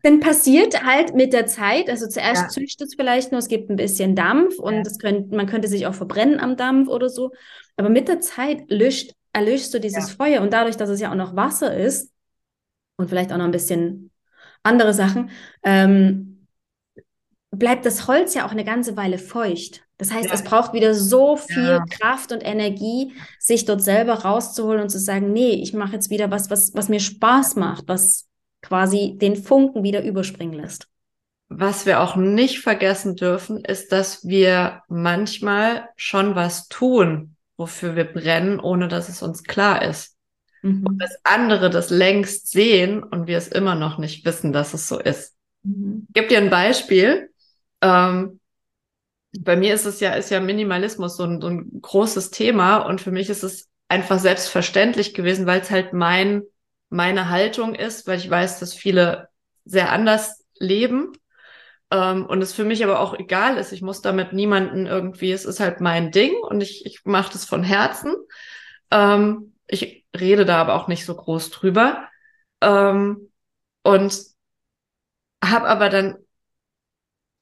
dann 0.03 0.21
passiert 0.21 0.85
halt 0.85 1.15
mit 1.15 1.33
der 1.33 1.47
Zeit, 1.47 1.91
also 1.91 2.09
zuerst 2.09 2.43
ja. 2.43 2.49
züchtet 2.49 2.89
es 2.89 2.95
vielleicht 2.95 3.33
nur, 3.33 3.41
es 3.41 3.49
gibt 3.49 3.71
ein 3.71 3.77
bisschen 3.77 4.15
Dampf 4.15 4.59
und 4.59 4.75
ja. 4.75 4.83
das 4.83 4.99
könnt, 4.99 5.33
man 5.33 5.47
könnte 5.47 5.67
sich 5.67 5.87
auch 5.87 5.95
verbrennen 5.95 6.39
am 6.39 6.57
Dampf 6.57 6.89
oder 6.89 7.09
so. 7.09 7.33
Aber 7.77 7.89
mit 7.89 8.07
der 8.07 8.21
Zeit 8.21 8.71
löscht, 8.71 9.13
erlöschst 9.33 9.75
du 9.75 9.81
dieses 9.81 10.11
ja. 10.11 10.15
Feuer 10.15 10.43
und 10.43 10.53
dadurch, 10.53 10.77
dass 10.77 10.91
es 10.91 11.01
ja 11.01 11.11
auch 11.11 11.17
noch 11.17 11.35
Wasser 11.35 11.77
ist 11.77 12.13
und 12.97 13.09
vielleicht 13.09 13.33
auch 13.33 13.37
noch 13.37 13.47
ein 13.47 13.51
bisschen 13.51 14.13
andere 14.63 14.95
Sachen, 14.95 15.31
ähm, 15.63 16.36
bleibt 17.51 17.87
das 17.87 18.09
Holz 18.09 18.35
ja 18.35 18.47
auch 18.47 18.53
eine 18.53 18.65
ganze 18.65 18.97
Weile 18.97 19.19
feucht. 19.19 19.83
Das 19.99 20.13
heißt, 20.13 20.29
ja. 20.29 20.35
es 20.35 20.45
braucht 20.45 20.73
wieder 20.75 20.95
so 20.95 21.37
viel 21.37 21.65
ja. 21.65 21.85
Kraft 21.87 22.33
und 22.33 22.41
Energie, 22.45 23.15
sich 23.39 23.65
dort 23.65 23.83
selber 23.83 24.15
rauszuholen 24.15 24.83
und 24.83 24.89
zu 24.91 24.99
sagen, 24.99 25.33
nee, 25.33 25.55
ich 25.55 25.73
mache 25.73 25.93
jetzt 25.93 26.11
wieder 26.11 26.31
was, 26.31 26.51
was, 26.51 26.75
was 26.75 26.89
mir 26.89 27.01
Spaß 27.01 27.57
macht, 27.57 27.89
was 27.89 28.27
quasi 28.61 29.17
den 29.17 29.37
Funken 29.37 29.83
wieder 29.83 30.03
überspringen 30.03 30.55
lässt. 30.55 30.89
Was 31.49 31.87
wir 31.87 32.01
auch 32.01 32.17
nicht 32.17 32.59
vergessen 32.59 33.15
dürfen, 33.15 33.65
ist, 33.65 33.93
dass 33.93 34.27
wir 34.27 34.83
manchmal 34.89 35.89
schon 35.97 36.35
was 36.35 36.69
tun, 36.69 37.37
wofür 37.57 37.95
wir 37.95 38.05
brennen, 38.05 38.59
ohne 38.59 38.89
dass 38.89 39.09
es 39.09 39.23
uns 39.23 39.45
klar 39.45 39.83
ist. 39.83 40.17
Mhm. 40.63 40.85
Und 40.87 40.99
dass 40.99 41.17
andere 41.23 41.71
das 41.71 41.91
längst 41.91 42.51
sehen 42.51 43.03
und 43.03 43.29
wir 43.29 43.39
es 43.39 43.49
immer 43.49 43.77
noch 43.77 43.99
nicht 43.99 44.25
wissen, 44.25 44.53
dass 44.53 44.75
es 44.75 44.89
so 44.89 44.99
ist. 44.99 45.37
Mhm. 45.63 46.07
Ich 46.09 46.15
gebe 46.15 46.29
dir 46.29 46.39
ein 46.39 46.51
Beispiel. 46.51 47.31
Ähm, 47.87 48.41
bei 49.39 49.57
mir 49.57 49.75
ist 49.75 49.85
es 49.87 50.01
ja, 50.01 50.13
ist 50.15 50.31
ja 50.31 50.41
Minimalismus 50.41 51.17
so 51.17 51.25
ein, 51.25 51.41
so 51.41 51.49
ein 51.49 51.81
großes 51.83 52.31
Thema 52.31 52.79
und 52.79 53.01
für 53.01 53.11
mich 53.11 53.29
ist 53.29 53.43
es 53.43 53.69
einfach 53.89 54.19
selbstverständlich 54.19 55.15
gewesen, 55.15 55.47
weil 55.47 55.61
es 55.61 55.71
halt 55.71 55.93
mein 55.93 56.43
meine 56.89 57.31
Haltung 57.31 57.75
ist, 57.75 58.07
weil 58.07 58.19
ich 58.19 58.31
weiß, 58.31 58.61
dass 58.61 58.73
viele 58.73 59.29
sehr 59.65 59.91
anders 59.91 60.45
leben 60.59 61.13
ähm, 61.91 62.27
und 62.27 62.43
es 62.43 62.53
für 62.55 62.65
mich 62.65 62.85
aber 62.85 63.01
auch 63.01 63.19
egal 63.19 63.59
ist. 63.59 63.73
Ich 63.73 63.83
muss 63.83 64.03
damit 64.03 64.33
niemanden 64.33 64.87
irgendwie, 64.87 65.33
es 65.33 65.45
ist 65.45 65.61
halt 65.61 65.81
mein 65.81 66.13
Ding 66.13 66.35
und 66.43 66.61
ich, 66.61 66.87
ich 66.87 67.05
mache 67.05 67.33
das 67.33 67.45
von 67.45 67.63
Herzen. 67.65 68.15
Ähm, 68.91 69.55
ich 69.67 70.07
rede 70.19 70.45
da 70.45 70.59
aber 70.61 70.75
auch 70.75 70.89
nicht 70.89 71.07
so 71.07 71.15
groß 71.17 71.51
drüber 71.51 72.09
ähm, 72.63 73.31
und 73.83 74.15
habe 75.45 75.69
aber 75.69 75.89
dann 75.89 76.17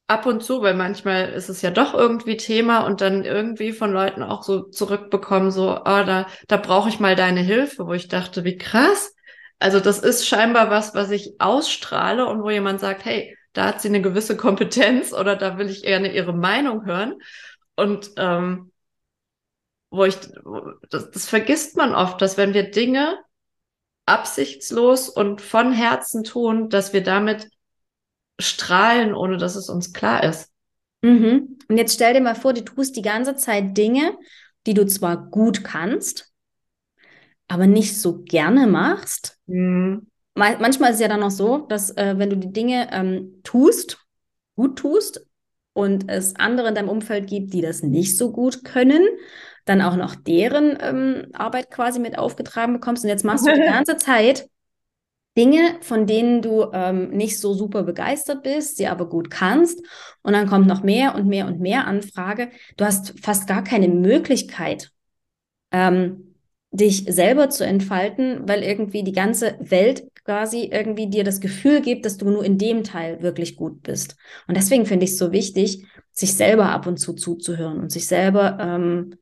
ab 0.07 0.27
und 0.27 0.43
zu, 0.43 0.63
weil 0.63 0.75
manchmal 0.75 1.31
ist 1.31 1.49
es 1.49 1.63
ja 1.63 1.71
doch 1.71 1.95
irgendwie 1.95 2.37
Thema 2.37 2.81
und 2.81 3.01
dann 3.01 3.25
irgendwie 3.25 3.73
von 3.73 3.93
Leuten 3.93 4.23
auch 4.23 4.43
so 4.43 4.63
zurückbekommen, 4.65 5.51
so, 5.51 5.79
oh, 5.79 5.83
da, 5.83 6.27
da 6.47 6.57
brauche 6.59 6.89
ich 6.89 7.01
mal 7.01 7.17
deine 7.17 7.41
Hilfe, 7.41 7.87
wo 7.87 7.93
ich 7.95 8.09
dachte, 8.09 8.45
wie 8.45 8.59
krass. 8.59 9.15
Also 9.59 9.81
das 9.81 10.01
ist 10.01 10.27
scheinbar 10.27 10.71
was, 10.71 10.95
was 10.95 11.11
ich 11.11 11.41
ausstrahle 11.41 12.27
und 12.27 12.43
wo 12.43 12.51
jemand 12.51 12.81
sagt, 12.81 13.05
hey, 13.05 13.37
da 13.55 13.67
hat 13.67 13.81
sie 13.81 13.89
eine 13.89 14.03
gewisse 14.03 14.37
Kompetenz 14.37 15.13
oder 15.13 15.37
da 15.37 15.59
will 15.59 15.71
ich 15.71 15.83
gerne 15.83 16.13
ihre 16.13 16.35
Meinung 16.35 16.85
hören. 16.85 17.15
Und 17.77 18.11
ähm, 18.17 18.73
wo 19.91 20.05
ich, 20.05 20.17
das, 20.91 21.11
das 21.13 21.29
vergisst 21.29 21.77
man 21.77 21.95
oft, 21.95 22.21
dass 22.21 22.37
wenn 22.37 22.53
wir 22.53 22.71
Dinge 22.71 23.17
absichtslos 24.07 25.09
und 25.09 25.41
von 25.41 25.73
Herzen 25.73 26.25
tun, 26.25 26.69
dass 26.69 26.93
wir 26.93 27.03
damit 27.03 27.49
strahlen, 28.41 29.15
ohne 29.15 29.37
dass 29.37 29.57
es 29.57 29.69
uns 29.69 29.93
klar 29.93 30.25
ist. 30.25 30.51
Mhm. 31.03 31.59
Und 31.69 31.77
jetzt 31.77 31.95
stell 31.95 32.15
dir 32.15 32.21
mal 32.21 32.35
vor, 32.35 32.53
du 32.53 32.65
tust 32.65 32.97
die 32.97 33.03
ganze 33.03 33.37
Zeit 33.37 33.77
Dinge, 33.77 34.17
die 34.67 34.75
du 34.75 34.87
zwar 34.87 35.31
gut 35.31 35.65
kannst, 35.65 36.33
aber 37.49 37.67
nicht 37.67 38.01
so 38.01 38.23
gerne 38.23 38.67
machst. 38.67 39.39
Mhm. 39.47 40.07
Manchmal 40.35 40.91
ist 40.91 40.97
es 40.97 41.03
ja 41.03 41.09
dann 41.09 41.23
auch 41.23 41.31
so, 41.31 41.59
dass 41.59 41.97
äh, 41.97 42.15
wenn 42.17 42.31
du 42.31 42.37
die 42.37 42.53
Dinge 42.53 42.89
ähm, 42.93 43.41
tust, 43.45 43.99
gut 44.57 44.77
tust 44.77 45.27
und 45.75 46.11
es 46.11 46.35
andere 46.37 46.69
in 46.69 46.75
deinem 46.75 46.89
Umfeld 46.89 47.29
gibt, 47.29 47.53
die 47.53 47.61
das 47.61 47.83
nicht 47.83 48.17
so 48.17 48.33
gut 48.33 48.65
können, 48.65 49.03
dann 49.65 49.81
auch 49.81 49.97
noch 49.97 50.17
deren 50.17 50.77
ähm, 50.81 51.27
Arbeit 51.35 51.71
quasi 51.71 52.01
mit 52.01 52.19
aufgetragen 52.19 52.73
bekommst. 52.73 53.05
Und 53.05 53.11
jetzt 53.11 53.25
machst 53.25 53.47
du 53.47 53.55
die 53.55 53.61
ganze 53.67 53.97
Zeit 53.97 54.49
Dinge, 55.37 55.77
von 55.81 56.07
denen 56.07 56.43
du 56.43 56.71
ähm, 56.73 57.11
nicht 57.11 57.39
so 57.41 57.55
super 57.55 57.83
begeistert 57.83 58.43
bist, 58.43 58.77
sie 58.77 58.87
aber 58.87 59.09
gut 59.09 59.31
kannst. 59.31 59.85
Und 60.23 60.33
dann 60.33 60.47
kommt 60.49 60.67
noch 60.67 60.83
mehr 60.83 61.15
und 61.15 61.27
mehr 61.27 61.47
und 61.47 61.61
mehr 61.61 61.87
Anfrage. 61.87 62.51
Du 62.77 62.85
hast 62.85 63.19
fast 63.21 63.47
gar 63.49 63.65
keine 63.65 63.89
Möglichkeit, 63.89 64.93
ähm, 65.73 66.35
dich 66.71 67.05
selber 67.09 67.51
zu 67.51 67.65
entfalten, 67.65 68.49
weil 68.49 68.63
irgendwie 68.63 69.03
die 69.05 69.13
ganze 69.13 69.57
Welt 69.61 70.09
quasi 70.25 70.71
irgendwie 70.73 71.09
dir 71.09 71.25
das 71.25 71.41
Gefühl 71.41 71.81
gibt, 71.83 72.05
dass 72.07 72.17
du 72.17 72.31
nur 72.31 72.45
in 72.45 72.59
dem 72.59 72.83
Teil 72.83 73.23
wirklich 73.23 73.57
gut 73.57 73.83
bist. 73.83 74.17
Und 74.49 74.57
deswegen 74.57 74.87
finde 74.87 75.05
ich 75.05 75.13
es 75.13 75.19
so 75.19 75.33
wichtig, 75.33 75.85
sich 76.13 76.35
selber 76.35 76.71
ab 76.71 76.87
und 76.87 76.99
zu 76.99 77.13
zuzuhören 77.13 77.81
und 77.81 77.91
sich 77.93 78.07
selber 78.07 78.59
ähm, 78.61 79.17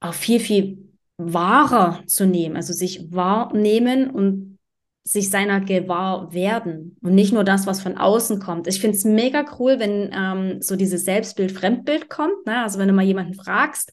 auch 0.00 0.14
viel, 0.14 0.40
viel 0.40 0.83
wahrer 1.16 2.02
zu 2.06 2.26
nehmen, 2.26 2.56
also 2.56 2.72
sich 2.72 3.12
wahrnehmen 3.12 4.10
und 4.10 4.58
sich 5.04 5.28
seiner 5.28 5.60
gewahr 5.60 6.32
werden 6.32 6.96
und 7.02 7.14
nicht 7.14 7.32
nur 7.32 7.44
das, 7.44 7.66
was 7.66 7.82
von 7.82 7.98
außen 7.98 8.40
kommt. 8.40 8.66
Ich 8.66 8.80
finde 8.80 8.96
es 8.96 9.04
mega 9.04 9.44
cool, 9.58 9.78
wenn 9.78 10.10
ähm, 10.14 10.62
so 10.62 10.76
dieses 10.76 11.04
Selbstbild-Fremdbild 11.04 12.08
kommt. 12.08 12.46
Ne? 12.46 12.62
Also 12.62 12.78
wenn 12.78 12.88
du 12.88 12.94
mal 12.94 13.04
jemanden 13.04 13.34
fragst 13.34 13.92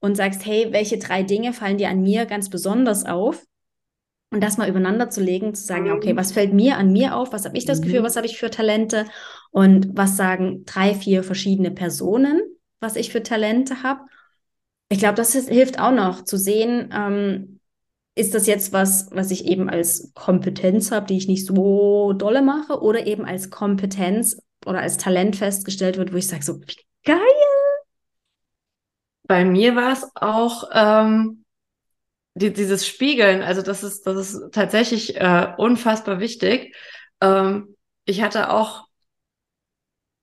und 0.00 0.16
sagst, 0.16 0.44
hey, 0.44 0.68
welche 0.72 0.98
drei 0.98 1.22
Dinge 1.22 1.52
fallen 1.52 1.78
dir 1.78 1.88
an 1.88 2.02
mir 2.02 2.26
ganz 2.26 2.50
besonders 2.50 3.06
auf? 3.06 3.44
Und 4.30 4.42
das 4.42 4.58
mal 4.58 4.68
übereinander 4.68 5.08
zu 5.08 5.22
legen, 5.22 5.54
zu 5.54 5.64
sagen, 5.64 5.90
okay, 5.90 6.14
was 6.14 6.32
fällt 6.32 6.52
mir 6.52 6.76
an 6.76 6.92
mir 6.92 7.16
auf? 7.16 7.32
Was 7.32 7.46
habe 7.46 7.56
ich 7.56 7.64
das 7.64 7.80
Gefühl? 7.80 8.00
Mhm. 8.00 8.04
Was 8.04 8.16
habe 8.16 8.26
ich 8.26 8.36
für 8.36 8.50
Talente? 8.50 9.06
Und 9.52 9.96
was 9.96 10.16
sagen 10.16 10.64
drei, 10.66 10.94
vier 10.94 11.22
verschiedene 11.22 11.70
Personen, 11.70 12.42
was 12.80 12.96
ich 12.96 13.10
für 13.10 13.22
Talente 13.22 13.82
habe? 13.82 14.00
Ich 14.88 14.98
glaube, 14.98 15.16
das 15.16 15.32
hilft 15.32 15.78
auch 15.78 15.90
noch 15.90 16.24
zu 16.24 16.38
sehen, 16.38 16.90
ähm, 16.94 17.60
ist 18.14 18.34
das 18.34 18.46
jetzt 18.46 18.72
was, 18.72 19.08
was 19.12 19.30
ich 19.30 19.44
eben 19.44 19.68
als 19.68 20.12
Kompetenz 20.14 20.90
habe, 20.90 21.06
die 21.06 21.16
ich 21.16 21.28
nicht 21.28 21.46
so 21.46 22.14
dolle 22.14 22.42
mache, 22.42 22.80
oder 22.80 23.06
eben 23.06 23.24
als 23.24 23.50
Kompetenz 23.50 24.42
oder 24.66 24.80
als 24.80 24.96
Talent 24.96 25.36
festgestellt 25.36 25.98
wird, 25.98 26.12
wo 26.12 26.16
ich 26.16 26.26
sage, 26.26 26.42
so 26.42 26.60
geil. 27.04 27.18
Bei 29.24 29.44
mir 29.44 29.76
war 29.76 29.92
es 29.92 30.10
auch 30.14 30.70
ähm, 30.72 31.44
die, 32.34 32.52
dieses 32.52 32.86
Spiegeln, 32.86 33.42
also 33.42 33.62
das 33.62 33.84
ist, 33.84 34.06
das 34.06 34.32
ist 34.32 34.52
tatsächlich 34.52 35.16
äh, 35.16 35.52
unfassbar 35.58 36.18
wichtig. 36.18 36.74
Ähm, 37.20 37.76
ich 38.04 38.22
hatte 38.22 38.50
auch, 38.50 38.88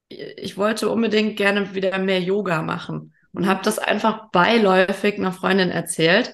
ich 0.09 0.57
wollte 0.57 0.89
unbedingt 0.89 1.37
gerne 1.37 1.73
wieder 1.75 1.97
mehr 1.99 2.19
Yoga 2.19 2.61
machen 2.61 3.14
und 3.35 3.47
habe 3.47 3.61
das 3.63 3.79
einfach 3.79 4.29
beiläufig 4.31 5.17
einer 5.17 5.31
Freundin 5.31 5.71
erzählt. 5.71 6.33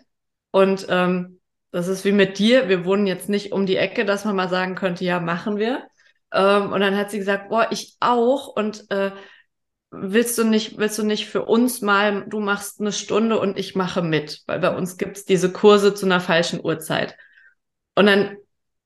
Und 0.52 0.86
ähm, 0.90 1.40
das 1.72 1.88
ist 1.88 2.06
wie 2.06 2.12
mit 2.12 2.38
dir. 2.38 2.70
Wir 2.70 2.86
wohnen 2.86 3.08
jetzt 3.08 3.30
nicht 3.30 3.52
um 3.52 3.66
die 3.66 3.78
Ecke, 3.78 4.06
dass 4.06 4.26
man 4.26 4.36
mal 4.36 4.50
sagen 4.50 4.76
könnte, 4.76 5.06
ja, 5.06 5.20
machen 5.20 5.58
wir. 5.58 5.88
Ähm, 6.34 6.72
und 6.72 6.80
dann 6.82 6.98
hat 6.98 7.12
sie 7.12 7.18
gesagt, 7.18 7.50
boah, 7.50 7.68
ich 7.72 7.96
auch. 8.00 8.48
Und 8.48 8.90
äh, 8.92 9.12
willst 9.92 10.38
du 10.38 10.44
nicht, 10.44 10.78
willst 10.78 10.98
du 10.98 11.04
nicht 11.04 11.28
für 11.28 11.46
uns 11.46 11.82
mal, 11.82 12.26
du 12.28 12.40
machst 12.40 12.80
eine 12.80 12.92
Stunde 12.92 13.40
und 13.40 13.58
ich 13.58 13.76
mache 13.76 14.02
mit, 14.02 14.42
weil 14.48 14.60
bei 14.60 14.76
uns 14.76 14.98
gibt's 14.98 15.26
diese 15.26 15.52
Kurse 15.52 15.94
zu 15.94 16.06
einer 16.06 16.22
falschen 16.22 16.64
Uhrzeit. 16.64 17.18
Und 17.96 18.06
dann 18.06 18.38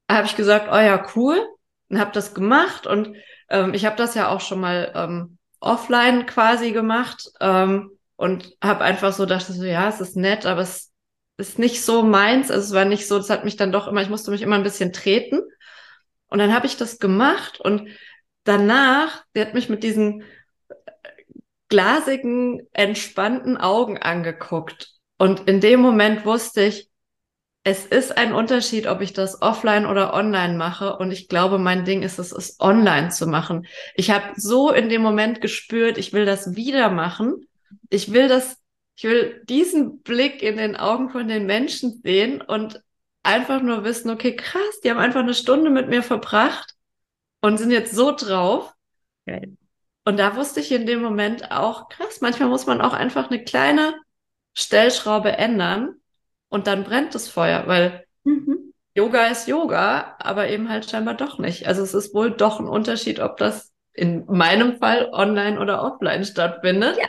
habe 0.09 0.25
ich 0.25 0.35
gesagt, 0.35 0.67
oh 0.71 0.77
ja, 0.77 1.05
cool, 1.15 1.47
und 1.89 1.99
habe 1.99 2.11
das 2.11 2.33
gemacht 2.33 2.87
und 2.87 3.15
ähm, 3.49 3.73
ich 3.73 3.85
habe 3.85 3.95
das 3.95 4.15
ja 4.15 4.29
auch 4.29 4.41
schon 4.41 4.59
mal 4.59 4.91
ähm, 4.95 5.37
offline 5.59 6.25
quasi 6.25 6.71
gemacht. 6.71 7.29
Ähm, 7.39 7.91
und 8.15 8.55
habe 8.63 8.83
einfach 8.83 9.13
so 9.13 9.25
dachte 9.25 9.53
so, 9.53 9.63
ja, 9.63 9.89
es 9.89 10.01
ist 10.01 10.15
nett, 10.15 10.45
aber 10.45 10.61
es 10.61 10.91
ist 11.37 11.59
nicht 11.59 11.83
so 11.83 12.03
meins. 12.03 12.49
Also 12.51 12.67
es 12.67 12.73
war 12.73 12.85
nicht 12.85 13.07
so, 13.07 13.17
das 13.17 13.29
hat 13.29 13.45
mich 13.45 13.57
dann 13.57 13.71
doch 13.71 13.87
immer, 13.87 14.01
ich 14.01 14.09
musste 14.09 14.31
mich 14.31 14.41
immer 14.41 14.55
ein 14.55 14.63
bisschen 14.63 14.93
treten. 14.93 15.41
Und 16.27 16.39
dann 16.39 16.53
habe 16.53 16.65
ich 16.65 16.77
das 16.77 16.99
gemacht 16.99 17.59
und 17.59 17.89
danach, 18.43 19.23
der 19.35 19.47
hat 19.47 19.53
mich 19.53 19.69
mit 19.69 19.83
diesen 19.83 20.23
glasigen, 21.67 22.67
entspannten 22.73 23.57
Augen 23.57 23.97
angeguckt. 23.97 24.91
Und 25.17 25.47
in 25.47 25.61
dem 25.61 25.81
Moment 25.81 26.25
wusste 26.25 26.63
ich, 26.63 26.89
es 27.63 27.85
ist 27.85 28.15
ein 28.15 28.33
Unterschied, 28.33 28.85
ob 28.85 29.01
ich 29.01 29.11
das 29.13 29.41
offline 29.41 29.87
oder 29.87 30.13
online 30.13 30.55
mache. 30.55 30.97
Und 30.97 31.11
ich 31.11 31.27
glaube, 31.27 31.57
mein 31.57 31.83
Ding 31.83 32.03
ist 32.03 32.19
es, 32.19 32.31
es 32.31 32.59
online 32.59 33.09
zu 33.09 33.25
machen. 33.25 33.65
Ich 33.95 34.11
habe 34.11 34.33
so 34.35 34.71
in 34.71 34.87
dem 34.87 35.01
Moment 35.01 35.41
gespürt, 35.41 35.97
ich 35.97 36.13
will 36.13 36.25
das 36.25 36.55
wieder 36.55 36.91
machen 36.91 37.47
ich 37.89 38.11
will 38.11 38.27
das, 38.27 38.57
ich 38.95 39.03
will 39.03 39.43
diesen 39.45 40.01
Blick 40.01 40.41
in 40.41 40.57
den 40.57 40.75
Augen 40.75 41.09
von 41.09 41.27
den 41.27 41.45
Menschen 41.45 42.01
sehen 42.03 42.41
und 42.41 42.81
einfach 43.23 43.61
nur 43.61 43.83
wissen, 43.83 44.09
okay, 44.09 44.35
krass, 44.35 44.79
die 44.83 44.91
haben 44.91 44.99
einfach 44.99 45.21
eine 45.21 45.33
Stunde 45.33 45.69
mit 45.69 45.89
mir 45.89 46.03
verbracht 46.03 46.73
und 47.41 47.57
sind 47.57 47.71
jetzt 47.71 47.93
so 47.93 48.11
drauf. 48.11 48.73
Geil. 49.25 49.57
Und 50.05 50.17
da 50.17 50.35
wusste 50.35 50.59
ich 50.59 50.71
in 50.71 50.85
dem 50.85 51.01
Moment 51.01 51.51
auch, 51.51 51.89
krass, 51.89 52.21
manchmal 52.21 52.49
muss 52.49 52.67
man 52.67 52.79
auch 52.79 52.93
einfach 52.93 53.29
eine 53.29 53.43
kleine 53.43 53.95
Stellschraube 54.53 55.31
ändern 55.31 55.95
und 56.49 56.67
dann 56.67 56.83
brennt 56.83 57.15
das 57.15 57.27
Feuer, 57.27 57.67
weil 57.67 58.05
mhm. 58.23 58.73
Yoga 58.93 59.27
ist 59.27 59.47
Yoga, 59.47 60.15
aber 60.19 60.47
eben 60.49 60.69
halt 60.69 60.89
scheinbar 60.89 61.15
doch 61.15 61.39
nicht. 61.39 61.67
Also 61.67 61.81
es 61.81 61.93
ist 61.93 62.13
wohl 62.13 62.31
doch 62.31 62.59
ein 62.59 62.67
Unterschied, 62.67 63.19
ob 63.19 63.37
das 63.37 63.73
in 63.93 64.25
meinem 64.27 64.77
Fall 64.77 65.09
online 65.11 65.59
oder 65.59 65.83
offline 65.83 66.23
stattfindet. 66.23 66.97
Ja. 66.97 67.07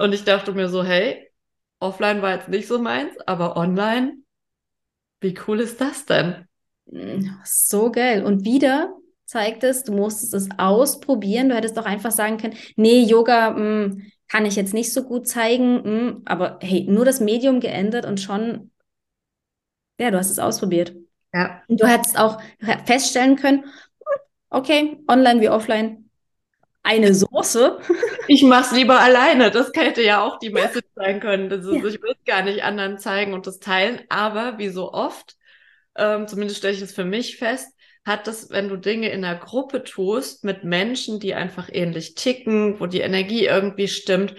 Und 0.00 0.14
ich 0.14 0.24
dachte 0.24 0.52
mir 0.52 0.70
so, 0.70 0.82
hey, 0.82 1.30
offline 1.78 2.22
war 2.22 2.34
jetzt 2.34 2.48
nicht 2.48 2.66
so 2.66 2.78
meins, 2.78 3.18
aber 3.26 3.58
online, 3.58 4.14
wie 5.20 5.38
cool 5.46 5.60
ist 5.60 5.78
das 5.78 6.06
denn? 6.06 6.46
So 7.44 7.92
geil. 7.92 8.24
Und 8.24 8.46
wieder 8.46 8.94
zeigt 9.26 9.62
es, 9.62 9.84
du 9.84 9.92
musstest 9.92 10.32
es 10.32 10.48
ausprobieren. 10.56 11.50
Du 11.50 11.54
hättest 11.54 11.76
doch 11.76 11.84
einfach 11.84 12.12
sagen 12.12 12.38
können, 12.38 12.56
nee, 12.76 13.02
Yoga 13.02 13.50
mh, 13.50 13.58
hm, 13.58 14.12
kann 14.26 14.46
ich 14.46 14.56
jetzt 14.56 14.72
nicht 14.72 14.90
so 14.90 15.04
gut 15.04 15.28
zeigen, 15.28 15.74
mh, 15.74 15.82
hm, 15.82 16.22
aber 16.24 16.58
hey, 16.62 16.86
nur 16.88 17.04
das 17.04 17.20
Medium 17.20 17.60
geändert 17.60 18.06
und 18.06 18.20
schon, 18.20 18.70
ja, 19.98 20.10
du 20.10 20.16
hast 20.16 20.30
es 20.30 20.38
ausprobiert. 20.38 20.94
Ja. 21.34 21.62
Und 21.68 21.78
du 21.78 21.86
hättest 21.86 22.18
auch 22.18 22.40
feststellen 22.86 23.36
können, 23.36 23.66
okay, 24.48 24.98
online 25.06 25.42
wie 25.42 25.50
offline, 25.50 26.09
eine 26.82 27.14
Soße. 27.14 27.78
Ich 28.28 28.42
mach's 28.42 28.72
lieber 28.72 29.00
alleine. 29.00 29.50
Das 29.50 29.70
hätte 29.74 30.02
ja 30.02 30.22
auch 30.22 30.38
die 30.38 30.50
Message 30.50 30.86
sein 30.94 31.20
können. 31.20 31.50
Also 31.50 31.74
ja. 31.74 31.84
Ich 31.84 32.02
will 32.02 32.12
es 32.12 32.24
gar 32.24 32.42
nicht 32.42 32.62
anderen 32.62 32.98
zeigen 32.98 33.34
und 33.34 33.46
das 33.46 33.58
teilen. 33.58 34.02
Aber 34.08 34.58
wie 34.58 34.68
so 34.68 34.92
oft, 34.92 35.36
ähm, 35.96 36.28
zumindest 36.28 36.58
stelle 36.58 36.74
ich 36.74 36.82
es 36.82 36.94
für 36.94 37.04
mich 37.04 37.36
fest, 37.36 37.74
hat 38.04 38.26
das, 38.26 38.50
wenn 38.50 38.68
du 38.68 38.76
Dinge 38.76 39.10
in 39.10 39.24
einer 39.24 39.38
Gruppe 39.38 39.84
tust, 39.84 40.44
mit 40.44 40.64
Menschen, 40.64 41.20
die 41.20 41.34
einfach 41.34 41.68
ähnlich 41.70 42.14
ticken, 42.14 42.80
wo 42.80 42.86
die 42.86 43.00
Energie 43.00 43.46
irgendwie 43.46 43.88
stimmt, 43.88 44.34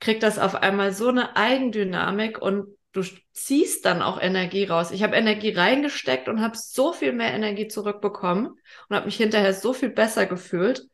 kriegt 0.00 0.22
das 0.22 0.38
auf 0.38 0.54
einmal 0.54 0.92
so 0.92 1.08
eine 1.08 1.36
Eigendynamik 1.36 2.40
und 2.40 2.66
du 2.92 3.02
ziehst 3.32 3.84
dann 3.84 4.02
auch 4.02 4.20
Energie 4.20 4.64
raus. 4.64 4.90
Ich 4.90 5.02
habe 5.02 5.16
Energie 5.16 5.50
reingesteckt 5.50 6.28
und 6.28 6.40
habe 6.40 6.56
so 6.56 6.92
viel 6.92 7.12
mehr 7.12 7.32
Energie 7.32 7.68
zurückbekommen 7.68 8.48
und 8.88 8.96
habe 8.96 9.06
mich 9.06 9.16
hinterher 9.16 9.54
so 9.54 9.72
viel 9.72 9.90
besser 9.90 10.26
gefühlt. 10.26 10.86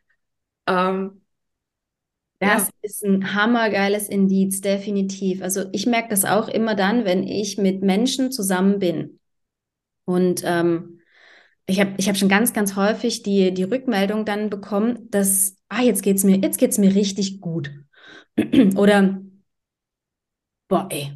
Ähm, 0.68 1.22
das 2.40 2.68
ja. 2.68 2.72
ist 2.82 3.04
ein 3.04 3.34
hammergeiles 3.34 4.08
Indiz, 4.08 4.60
definitiv. 4.60 5.42
Also 5.42 5.64
ich 5.72 5.86
merke 5.86 6.10
das 6.10 6.24
auch 6.24 6.48
immer 6.48 6.76
dann, 6.76 7.04
wenn 7.04 7.24
ich 7.24 7.58
mit 7.58 7.82
Menschen 7.82 8.30
zusammen 8.30 8.78
bin 8.78 9.18
und 10.04 10.42
ähm, 10.44 11.00
ich 11.66 11.80
habe 11.80 11.92
ich 11.98 12.08
hab 12.08 12.16
schon 12.16 12.30
ganz, 12.30 12.54
ganz 12.54 12.76
häufig 12.76 13.22
die, 13.22 13.52
die 13.52 13.64
Rückmeldung 13.64 14.24
dann 14.24 14.48
bekommen, 14.48 15.10
dass, 15.10 15.56
ah, 15.68 15.82
jetzt 15.82 16.02
geht's 16.02 16.24
mir, 16.24 16.36
jetzt 16.38 16.58
geht's 16.58 16.78
mir 16.78 16.94
richtig 16.94 17.42
gut. 17.42 17.70
Oder, 18.76 19.20
boah, 20.68 20.88
ey, 20.90 21.12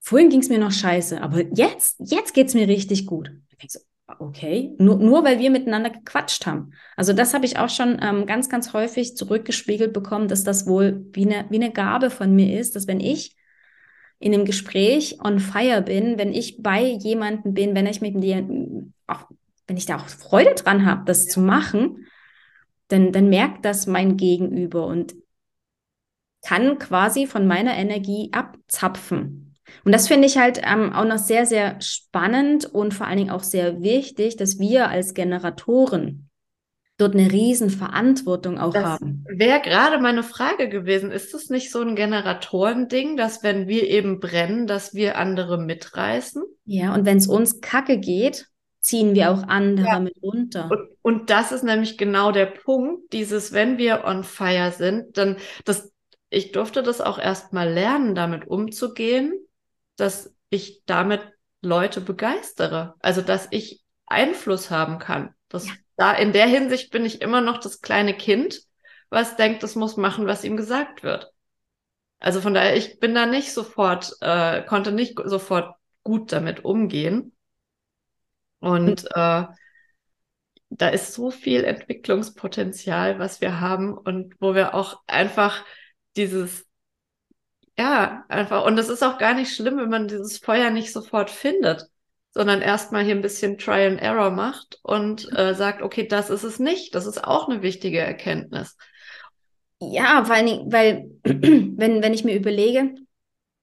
vorhin 0.00 0.30
ging's 0.30 0.48
mir 0.48 0.58
noch 0.58 0.72
scheiße, 0.72 1.20
aber 1.20 1.42
jetzt, 1.54 1.96
jetzt 2.00 2.32
geht's 2.32 2.54
mir 2.54 2.68
richtig 2.68 3.06
gut. 3.06 3.30
So, 3.68 3.80
okay, 4.18 4.74
nur, 4.78 4.96
nur 4.96 5.24
weil 5.24 5.38
wir 5.38 5.50
miteinander 5.50 5.90
gequatscht 5.90 6.46
haben. 6.46 6.72
Also 6.96 7.12
das 7.12 7.34
habe 7.34 7.46
ich 7.46 7.58
auch 7.58 7.68
schon 7.68 7.98
ähm, 8.02 8.26
ganz, 8.26 8.48
ganz 8.48 8.72
häufig 8.72 9.16
zurückgespiegelt 9.16 9.92
bekommen, 9.92 10.28
dass 10.28 10.44
das 10.44 10.66
wohl 10.66 11.06
wie 11.12 11.26
eine, 11.26 11.46
wie 11.50 11.56
eine 11.56 11.72
Gabe 11.72 12.10
von 12.10 12.34
mir 12.34 12.58
ist, 12.58 12.76
dass 12.76 12.86
wenn 12.86 13.00
ich 13.00 13.36
in 14.18 14.32
einem 14.32 14.44
Gespräch 14.44 15.18
on 15.22 15.40
fire 15.40 15.82
bin, 15.82 16.18
wenn 16.18 16.32
ich 16.32 16.62
bei 16.62 16.82
jemandem 16.82 17.54
bin, 17.54 17.74
wenn 17.74 17.86
ich 17.86 18.00
mit 18.00 18.22
dir 18.22 18.46
auch 19.06 19.26
wenn 19.66 19.76
ich 19.76 19.86
da 19.86 19.96
auch 19.96 20.08
Freude 20.08 20.54
dran 20.54 20.84
habe, 20.86 21.04
das 21.06 21.26
zu 21.26 21.40
machen, 21.40 22.06
dann, 22.88 23.12
dann 23.12 23.28
merkt 23.28 23.64
das 23.64 23.86
mein 23.86 24.16
Gegenüber 24.16 24.86
und 24.86 25.14
kann 26.44 26.78
quasi 26.78 27.26
von 27.26 27.46
meiner 27.46 27.74
Energie 27.74 28.30
abzapfen. 28.32 29.51
Und 29.84 29.92
das 29.92 30.08
finde 30.08 30.26
ich 30.26 30.38
halt 30.38 30.60
ähm, 30.64 30.92
auch 30.92 31.04
noch 31.04 31.18
sehr, 31.18 31.46
sehr 31.46 31.80
spannend 31.80 32.66
und 32.66 32.94
vor 32.94 33.06
allen 33.06 33.18
Dingen 33.18 33.30
auch 33.30 33.42
sehr 33.42 33.82
wichtig, 33.82 34.36
dass 34.36 34.58
wir 34.58 34.88
als 34.88 35.14
Generatoren 35.14 36.28
dort 36.98 37.14
eine 37.14 37.32
riesen 37.32 37.70
Verantwortung 37.70 38.58
auch 38.58 38.72
das 38.72 38.84
haben. 38.84 39.24
Wäre 39.28 39.60
gerade 39.60 39.98
meine 39.98 40.22
Frage 40.22 40.68
gewesen, 40.68 41.10
ist 41.10 41.34
es 41.34 41.50
nicht 41.50 41.72
so 41.72 41.80
ein 41.80 41.96
Generatoren-Ding, 41.96 43.16
dass 43.16 43.42
wenn 43.42 43.66
wir 43.66 43.88
eben 43.88 44.20
brennen, 44.20 44.66
dass 44.66 44.94
wir 44.94 45.18
andere 45.18 45.58
mitreißen? 45.58 46.42
Ja, 46.64 46.94
und 46.94 47.04
wenn 47.04 47.16
es 47.16 47.26
uns 47.26 47.60
kacke 47.60 47.98
geht, 47.98 48.46
ziehen 48.80 49.14
wir 49.14 49.30
auch 49.30 49.42
andere 49.48 49.86
Ja. 49.86 50.00
mit 50.00 50.14
runter. 50.22 50.68
Und, 50.70 50.88
und 51.02 51.30
das 51.30 51.50
ist 51.50 51.64
nämlich 51.64 51.98
genau 51.98 52.30
der 52.30 52.46
Punkt, 52.46 53.12
dieses, 53.12 53.52
wenn 53.52 53.78
wir 53.78 54.04
on 54.04 54.22
fire 54.24 54.72
sind, 54.72 55.16
dann, 55.16 55.36
das, 55.64 55.92
ich 56.30 56.52
durfte 56.52 56.82
das 56.82 57.00
auch 57.00 57.18
erst 57.18 57.52
mal 57.52 57.68
lernen, 57.68 58.14
damit 58.14 58.46
umzugehen, 58.46 59.34
dass 60.02 60.34
ich 60.50 60.82
damit 60.86 61.22
Leute 61.62 62.00
begeistere. 62.00 62.94
Also, 63.00 63.22
dass 63.22 63.48
ich 63.50 63.82
Einfluss 64.06 64.70
haben 64.70 64.98
kann. 64.98 65.34
Das, 65.48 65.66
Ja. 65.66 65.72
da, 65.96 66.12
in 66.12 66.32
der 66.32 66.46
Hinsicht 66.46 66.90
bin 66.90 67.04
ich 67.04 67.22
immer 67.22 67.40
noch 67.40 67.58
das 67.58 67.80
kleine 67.80 68.14
Kind, 68.14 68.60
was 69.10 69.36
denkt, 69.36 69.62
es 69.62 69.74
muss 69.76 69.96
machen, 69.96 70.26
was 70.26 70.44
ihm 70.44 70.56
gesagt 70.56 71.02
wird. 71.02 71.32
Also 72.18 72.40
von 72.40 72.54
daher, 72.54 72.76
ich 72.76 73.00
bin 73.00 73.14
da 73.14 73.26
nicht 73.26 73.52
sofort, 73.52 74.12
äh, 74.20 74.62
konnte 74.62 74.92
nicht 74.92 75.18
sofort 75.24 75.74
gut 76.02 76.32
damit 76.32 76.64
umgehen. 76.64 77.34
Und 78.60 79.06
äh, 79.14 79.44
da 80.70 80.88
ist 80.88 81.12
so 81.14 81.30
viel 81.30 81.64
Entwicklungspotenzial, 81.64 83.18
was 83.18 83.40
wir 83.40 83.60
haben 83.60 83.96
und 83.96 84.34
wo 84.40 84.54
wir 84.54 84.74
auch 84.74 85.02
einfach 85.06 85.64
dieses, 86.16 86.66
ja, 87.78 88.24
einfach, 88.28 88.64
und 88.66 88.78
es 88.78 88.88
ist 88.88 89.02
auch 89.02 89.18
gar 89.18 89.34
nicht 89.34 89.54
schlimm, 89.54 89.78
wenn 89.78 89.88
man 89.88 90.08
dieses 90.08 90.38
Feuer 90.38 90.70
nicht 90.70 90.92
sofort 90.92 91.30
findet, 91.30 91.86
sondern 92.32 92.62
erstmal 92.62 93.04
hier 93.04 93.14
ein 93.14 93.22
bisschen 93.22 93.58
Try 93.58 93.86
and 93.86 94.00
Error 94.00 94.30
macht 94.30 94.78
und 94.82 95.30
äh, 95.36 95.54
sagt, 95.54 95.82
okay, 95.82 96.06
das 96.06 96.30
ist 96.30 96.44
es 96.44 96.58
nicht. 96.58 96.94
Das 96.94 97.06
ist 97.06 97.24
auch 97.24 97.48
eine 97.48 97.62
wichtige 97.62 97.98
Erkenntnis. 97.98 98.76
Ja, 99.80 100.24
vor 100.24 100.34
allen 100.34 100.46
Dingen, 100.46 100.72
weil, 100.72 101.10
wenn, 101.24 102.02
wenn 102.02 102.14
ich 102.14 102.24
mir 102.24 102.36
überlege, 102.36 102.94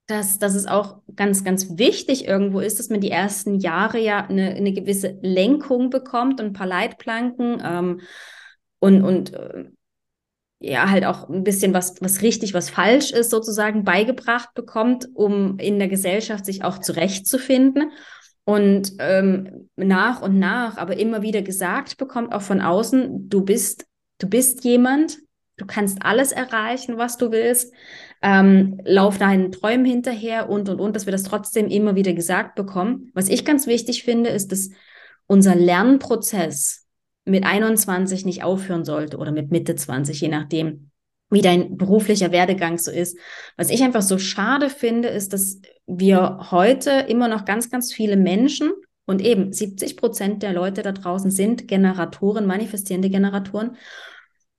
dass, 0.06 0.39
dass 0.39 0.56
es 0.56 0.65
auch 0.65 1.02
ganz, 1.15 1.43
ganz 1.43 1.78
wichtig 1.78 2.28
irgendwo 2.28 2.60
ist, 2.60 2.80
dass 2.80 2.89
man 2.89 3.00
die 3.00 3.12
ersten 3.12 3.60
Jahre 3.60 4.00
ja 4.00 4.26
eine, 4.26 4.56
eine 4.56 4.74
gewisse 4.74 5.19
Lenkung 5.22 5.91
bekommt 5.91 6.39
und 6.39 6.48
ein 6.48 6.54
paar 6.54 6.67
Leitplanken 6.67 7.62
ähm, 7.63 8.02
und, 8.80 9.04
und 9.04 9.34
äh, 9.34 9.65
ja, 10.60 10.89
halt 10.89 11.06
auch 11.06 11.30
ein 11.30 11.43
bisschen 11.43 11.74
was, 11.74 11.95
was 12.02 12.22
richtig, 12.22 12.54
was 12.54 12.69
falsch 12.69 13.12
ist, 13.12 13.30
sozusagen 13.30 13.86
beigebracht 13.86 14.54
bekommt, 14.54 15.08
um 15.13 15.58
in 15.58 15.80
der 15.80 15.88
Gesellschaft 15.88 16.45
sich 16.45 16.63
auch 16.63 16.80
zurechtzufinden. 16.80 17.91
Und 18.43 18.93
ähm, 19.00 19.69
nach 19.76 20.22
und 20.22 20.38
nach, 20.38 20.78
aber 20.78 20.98
immer 20.98 21.22
wieder 21.22 21.41
gesagt 21.41 21.98
bekommt, 21.98 22.34
auch 22.34 22.41
von 22.41 22.62
außen, 22.62 23.30
du 23.30 23.45
bist, 23.45 23.86
du 24.17 24.28
bist 24.28 24.63
jemand, 24.65 25.19
du 25.58 25.65
kannst 25.65 26.00
alles 26.02 26.32
erreichen, 26.32 26.98
was 26.98 27.17
du 27.17 27.32
willst, 27.32 27.74
ähm, 28.22 28.82
lauf 28.84 29.17
deinen 29.17 29.52
Träumen 29.52 29.86
hinterher 29.86 30.50
und 30.50 30.67
und 30.67 30.82
und, 30.82 30.95
dass 30.95 31.06
wir 31.06 31.12
das 31.12 31.24
trotzdem 31.24 31.67
immer 31.67 31.95
wieder 31.95 32.13
gesagt 32.13 32.56
bekommen. 32.56 33.12
Was 33.13 33.30
ich 33.30 33.45
ganz 33.45 33.67
wichtig 33.67 34.04
finde, 34.04 34.30
ist, 34.30 34.52
dass 34.52 34.72
unser 35.28 35.56
Lernprozess 35.56 36.88
mit 37.30 37.46
21 37.46 38.26
nicht 38.26 38.44
aufhören 38.44 38.86
sollte 38.86 39.18
oder 39.18 39.32
mit 39.32 39.52
Mitte 39.52 39.76
20, 39.76 40.20
je 40.22 40.28
nachdem, 40.28 40.92
wie 41.30 41.42
dein 41.42 41.78
beruflicher 41.78 42.32
Werdegang 42.32 42.78
so 42.78 42.92
ist. 42.92 43.18
Was 43.56 43.70
ich 43.70 43.84
einfach 43.84 44.02
so 44.02 44.18
schade 44.18 44.70
finde, 44.70 45.10
ist, 45.10 45.34
dass 45.34 45.60
wir 45.86 46.48
heute 46.52 46.92
immer 47.08 47.28
noch 47.28 47.46
ganz, 47.46 47.70
ganz 47.70 47.94
viele 47.94 48.18
Menschen 48.18 48.72
und 49.06 49.22
eben 49.22 49.52
70 49.52 49.98
Prozent 49.98 50.44
der 50.44 50.54
Leute 50.54 50.82
da 50.82 50.92
draußen 50.92 51.32
sind 51.32 51.68
Generatoren, 51.68 52.46
manifestierende 52.46 53.10
Generatoren, 53.10 53.78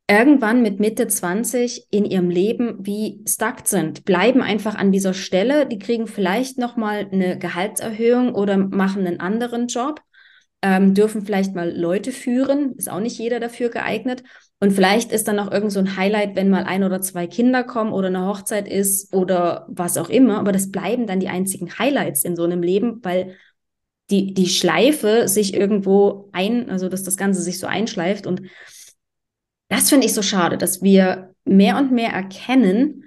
irgendwann 0.09 0.61
mit 0.61 0.81
Mitte 0.81 1.07
20 1.07 1.87
in 1.91 2.05
ihrem 2.05 2.31
Leben 2.31 2.79
wie 2.81 3.23
stuck 3.29 3.67
sind, 3.67 4.05
bleiben 4.05 4.43
einfach 4.43 4.75
an 4.75 4.91
dieser 4.91 5.15
Stelle, 5.15 5.67
die 5.67 5.79
kriegen 5.79 6.09
vielleicht 6.09 6.59
nochmal 6.59 7.09
eine 7.13 7.39
Gehaltserhöhung 7.39 8.35
oder 8.35 8.57
machen 8.57 9.07
einen 9.07 9.21
anderen 9.21 9.69
Job, 9.69 10.01
ähm, 10.62 10.94
dürfen 10.94 11.25
vielleicht 11.25 11.55
mal 11.55 11.70
Leute 11.75 12.12
führen, 12.12 12.75
ist 12.77 12.90
auch 12.90 13.01
nicht 13.01 13.18
jeder 13.18 13.40
dafür 13.40 13.70
geeignet. 13.70 14.23
Und 14.61 14.73
vielleicht 14.73 15.11
ist 15.11 15.27
dann 15.27 15.37
noch 15.37 15.51
irgend 15.51 15.73
so 15.73 15.81
ein 15.81 15.96
Highlight, 15.96 16.37
wenn 16.37 16.51
mal 16.51 16.64
ein 16.64 16.85
oder 16.85 17.01
zwei 17.01 17.27
Kinder 17.27 17.64
kommen 17.64 17.92
oder 17.92 18.09
eine 18.09 18.27
Hochzeit 18.27 18.68
ist 18.68 19.14
oder 19.14 19.66
was 19.70 19.96
auch 19.96 20.11
immer. 20.11 20.38
Aber 20.38 20.53
das 20.53 20.70
bleiben 20.70 21.07
dann 21.07 21.20
die 21.20 21.29
einzigen 21.29 21.79
Highlights 21.79 22.25
in 22.25 22.37
so 22.37 22.44
einem 22.44 22.62
Leben, 22.62 23.01
weil 23.03 23.37
die, 24.11 24.35
die 24.35 24.49
Schleife 24.49 25.29
sich 25.29 25.55
irgendwo 25.55 26.29
ein, 26.33 26.68
also 26.68 26.88
dass 26.88 27.05
das 27.05 27.16
Ganze 27.16 27.40
sich 27.42 27.59
so 27.59 27.66
einschleift 27.66 28.27
und 28.27 28.42
das 29.68 29.88
finde 29.88 30.07
ich 30.07 30.14
so 30.14 30.23
schade, 30.23 30.59
dass 30.59 30.83
wir 30.83 31.33
mehr 31.44 31.79
und 31.79 31.92
mehr 31.92 32.11
erkennen, 32.11 33.05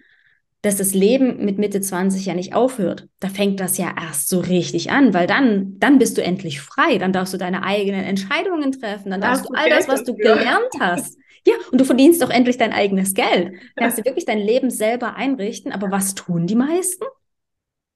dass 0.64 0.78
das 0.78 0.94
Leben 0.94 1.44
mit 1.44 1.58
Mitte 1.58 1.82
20 1.82 2.26
ja 2.26 2.34
nicht 2.34 2.56
aufhört. 2.56 3.10
Da 3.20 3.28
fängt 3.28 3.60
das 3.60 3.78
ja 3.78 3.94
erst 4.02 4.30
so 4.30 4.40
richtig 4.40 4.92
an, 4.92 5.14
weil 5.14 5.28
dann, 5.28 5.78
dann 5.78 6.00
bist 6.00 6.18
du 6.18 6.24
endlich 6.24 6.62
frei, 6.62 6.98
dann 6.98 7.12
darfst 7.12 7.34
du 7.34 7.38
deine 7.38 7.64
eigenen 7.64 8.06
Entscheidungen 8.06 8.72
treffen, 8.72 9.12
dann 9.12 9.20
darfst 9.20 9.44
du 9.44 9.50
du 9.50 9.60
all 9.60 9.70
das, 9.70 9.90
was 9.90 10.06
du 10.06 10.16
gelernt 10.16 10.72
hast. 10.80 11.18
Ja, 11.46 11.56
und 11.70 11.82
du 11.82 11.84
verdienst 11.84 12.22
doch 12.22 12.30
endlich 12.30 12.56
dein 12.56 12.72
eigenes 12.72 13.14
Geld. 13.14 13.56
Kannst 13.76 13.98
dir 13.98 14.06
wirklich 14.06 14.24
dein 14.24 14.40
Leben 14.40 14.70
selber 14.70 15.16
einrichten. 15.16 15.74
Aber 15.74 15.92
was 15.92 16.16
tun 16.16 16.48
die 16.48 16.56
meisten? 16.56 17.04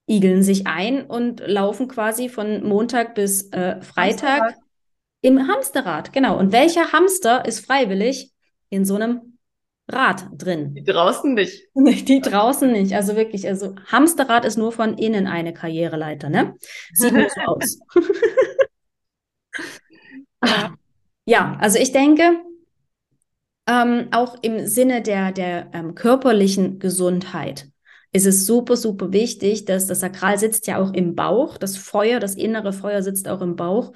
Igeln 0.06 0.44
sich 0.44 0.68
ein 0.68 1.06
und 1.06 1.40
laufen 1.48 1.88
quasi 1.88 2.28
von 2.28 2.68
Montag 2.68 3.16
bis 3.16 3.50
äh, 3.54 3.82
Freitag 3.82 4.42
Hamsterrad. 4.42 4.56
im 5.22 5.48
Hamsterrad. 5.48 6.12
Genau. 6.12 6.38
Und 6.38 6.52
welcher 6.52 6.92
Hamster 6.92 7.46
ist 7.46 7.66
freiwillig 7.66 8.34
in 8.70 8.84
so 8.84 8.96
einem 8.96 9.27
Rad 9.90 10.28
drin? 10.34 10.74
Die 10.76 10.84
draußen 10.84 11.34
nicht. 11.34 11.64
Die 11.76 12.20
draußen 12.20 12.72
nicht. 12.72 12.94
Also 12.94 13.16
wirklich, 13.16 13.48
also 13.48 13.76
Hamsterrad 13.86 14.44
ist 14.46 14.58
nur 14.58 14.72
von 14.72 14.98
innen 14.98 15.28
eine 15.28 15.54
Karriereleiter, 15.54 16.30
ne? 16.30 16.56
Sieht 16.94 17.14
nur 17.14 17.28
so 17.30 17.42
aus. 17.42 17.80
Ja. 21.30 21.58
Also 21.60 21.78
ich 21.78 21.92
denke, 21.92 22.40
ähm, 23.68 24.08
auch 24.12 24.38
im 24.42 24.66
Sinne 24.66 25.02
der, 25.02 25.32
der 25.32 25.70
ähm, 25.74 25.94
körperlichen 25.94 26.80
Gesundheit 26.80 27.68
ist 28.14 28.26
es 28.26 28.46
super, 28.46 28.78
super 28.78 29.12
wichtig, 29.12 29.66
dass 29.66 29.88
das 29.88 30.00
Sakral 30.00 30.40
sitzt 30.40 30.68
ja 30.68 30.78
auch 30.78 30.94
im 30.94 31.16
Bauch. 31.16 31.58
Das 31.58 31.76
Feuer, 31.78 32.20
das 32.20 32.36
innere 32.36 32.72
Feuer 32.72 33.04
sitzt 33.04 33.28
auch 33.28 33.42
im 33.42 33.58
Bauch. 33.58 33.92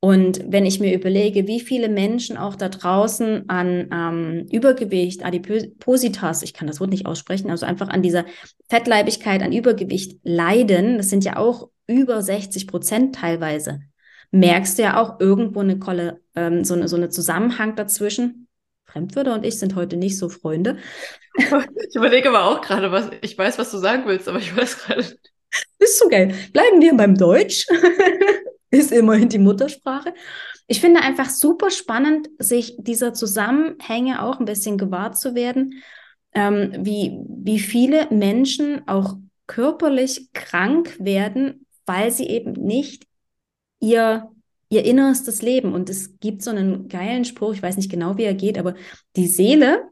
Und 0.00 0.44
wenn 0.46 0.64
ich 0.64 0.78
mir 0.78 0.94
überlege, 0.94 1.48
wie 1.48 1.58
viele 1.58 1.88
Menschen 1.88 2.36
auch 2.36 2.54
da 2.54 2.68
draußen 2.68 3.48
an 3.48 3.88
ähm, 3.92 4.46
Übergewicht, 4.52 5.24
Adipositas, 5.24 6.42
ich 6.42 6.54
kann 6.54 6.68
das 6.68 6.78
Wort 6.78 6.90
nicht 6.90 7.06
aussprechen, 7.06 7.50
also 7.50 7.66
einfach 7.66 7.88
an 7.88 8.02
dieser 8.02 8.24
Fettleibigkeit, 8.68 9.42
an 9.42 9.52
Übergewicht 9.52 10.20
leiden, 10.22 10.98
das 10.98 11.10
sind 11.10 11.24
ja 11.24 11.36
auch 11.36 11.70
über 11.88 12.22
60 12.22 12.68
Prozent 12.68 13.16
teilweise, 13.16 13.80
merkst 14.30 14.78
du 14.78 14.82
ja 14.82 15.02
auch 15.02 15.18
irgendwo 15.18 15.60
eine 15.60 15.80
Kolle, 15.80 16.20
ähm, 16.36 16.62
so 16.62 16.74
eine, 16.74 16.86
so 16.86 16.96
eine 16.96 17.08
Zusammenhang 17.08 17.74
dazwischen. 17.74 18.46
Fremdwörter 18.84 19.34
und 19.34 19.44
ich 19.44 19.58
sind 19.58 19.74
heute 19.74 19.96
nicht 19.96 20.18
so 20.18 20.28
Freunde. 20.28 20.78
Ich 21.88 21.94
überlege 21.94 22.28
aber 22.28 22.44
auch 22.44 22.60
gerade, 22.60 22.92
was 22.92 23.10
ich 23.22 23.38
weiß, 23.38 23.58
was 23.58 23.70
du 23.70 23.78
sagen 23.78 24.02
willst, 24.06 24.28
aber 24.28 24.38
ich 24.38 24.54
weiß 24.54 24.84
gerade. 24.84 25.04
Ist 25.78 25.98
so 25.98 26.08
geil. 26.08 26.34
Bleiben 26.52 26.80
wir 26.80 26.94
beim 26.94 27.16
Deutsch. 27.16 27.66
Ist 28.70 28.92
immerhin 28.92 29.28
die 29.28 29.38
Muttersprache. 29.38 30.12
Ich 30.66 30.80
finde 30.80 31.00
einfach 31.00 31.30
super 31.30 31.70
spannend, 31.70 32.28
sich 32.38 32.76
dieser 32.78 33.14
Zusammenhänge 33.14 34.22
auch 34.22 34.38
ein 34.38 34.44
bisschen 34.44 34.76
gewahr 34.76 35.12
zu 35.12 35.34
werden, 35.34 35.82
ähm, 36.34 36.72
wie, 36.80 37.18
wie 37.26 37.58
viele 37.58 38.08
Menschen 38.10 38.86
auch 38.86 39.16
körperlich 39.46 40.28
krank 40.34 40.96
werden, 41.00 41.66
weil 41.86 42.10
sie 42.10 42.26
eben 42.26 42.52
nicht 42.52 43.06
ihr 43.80 44.30
ihr 44.70 44.84
innerstes 44.84 45.42
Leben. 45.42 45.72
Und 45.72 45.90
es 45.90 46.18
gibt 46.20 46.42
so 46.42 46.50
einen 46.50 46.88
geilen 46.88 47.24
Spruch, 47.24 47.54
ich 47.54 47.62
weiß 47.62 47.76
nicht 47.76 47.90
genau, 47.90 48.16
wie 48.16 48.24
er 48.24 48.34
geht, 48.34 48.58
aber 48.58 48.74
die 49.16 49.26
Seele, 49.26 49.84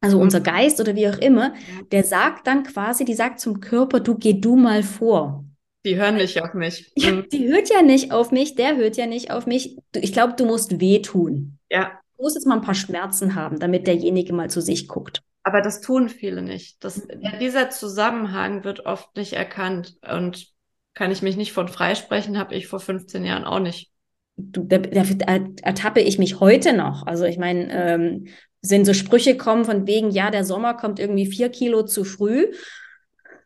also 0.00 0.20
unser 0.20 0.40
Geist 0.40 0.80
oder 0.80 0.94
wie 0.94 1.08
auch 1.08 1.18
immer, 1.18 1.54
der 1.90 2.04
sagt 2.04 2.46
dann 2.46 2.62
quasi, 2.62 3.04
die 3.04 3.14
sagt 3.14 3.40
zum 3.40 3.60
Körper, 3.60 4.00
du 4.00 4.16
geh 4.16 4.34
du 4.34 4.56
mal 4.56 4.82
vor. 4.82 5.44
Die 5.88 5.96
hören 5.96 6.16
nicht 6.16 6.42
auf 6.42 6.52
mich. 6.52 6.92
Ja, 6.96 7.12
Mhm. 7.12 7.28
die 7.32 7.48
hört 7.48 7.70
ja 7.70 7.80
nicht 7.80 8.12
auf 8.12 8.30
mich, 8.30 8.54
der 8.56 8.76
hört 8.76 8.98
ja 8.98 9.06
nicht 9.06 9.30
auf 9.30 9.46
mich. 9.46 9.78
Ich 9.96 10.12
glaube, 10.12 10.34
du 10.36 10.44
musst 10.44 10.80
wehtun. 10.80 11.58
Ja, 11.70 11.92
Du 12.18 12.24
musst 12.24 12.34
jetzt 12.36 12.46
mal 12.46 12.56
ein 12.56 12.62
paar 12.62 12.74
Schmerzen 12.74 13.34
haben, 13.36 13.58
damit 13.60 13.86
derjenige 13.86 14.32
mal 14.34 14.50
zu 14.50 14.60
sich 14.60 14.86
guckt. 14.88 15.22
aber 15.44 15.62
das 15.62 15.80
tun 15.80 16.08
viele 16.10 16.42
nicht. 16.42 16.84
Das, 16.84 17.06
dieser 17.40 17.70
Zusammenhang 17.70 18.64
wird 18.64 18.84
oft 18.86 19.16
nicht 19.16 19.32
erkannt 19.32 19.96
und 20.12 20.48
kann 20.94 21.10
ich 21.10 21.22
mich 21.22 21.36
nicht 21.38 21.52
von 21.54 21.68
freisprechen, 21.68 22.36
habe 22.38 22.54
ich 22.54 22.66
vor 22.66 22.80
15 22.80 23.24
Jahren 23.24 23.44
auch 23.44 23.60
nicht. 23.60 23.90
Du, 24.36 24.64
da, 24.64 24.76
da, 24.78 25.04
da 25.04 25.38
ertappe 25.62 26.00
ich 26.00 26.18
mich 26.18 26.40
heute 26.40 26.74
noch. 26.74 27.06
Also 27.06 27.24
ich 27.24 27.38
meine, 27.38 27.72
ähm, 27.72 28.26
sind 28.60 28.84
so 28.84 28.92
Sprüche 28.92 29.36
kommen 29.38 29.64
von 29.64 29.86
wegen, 29.86 30.10
ja, 30.10 30.30
der 30.30 30.44
Sommer 30.44 30.74
kommt 30.74 30.98
irgendwie 30.98 31.26
vier 31.26 31.48
Kilo 31.48 31.84
zu 31.84 32.04
früh. 32.04 32.46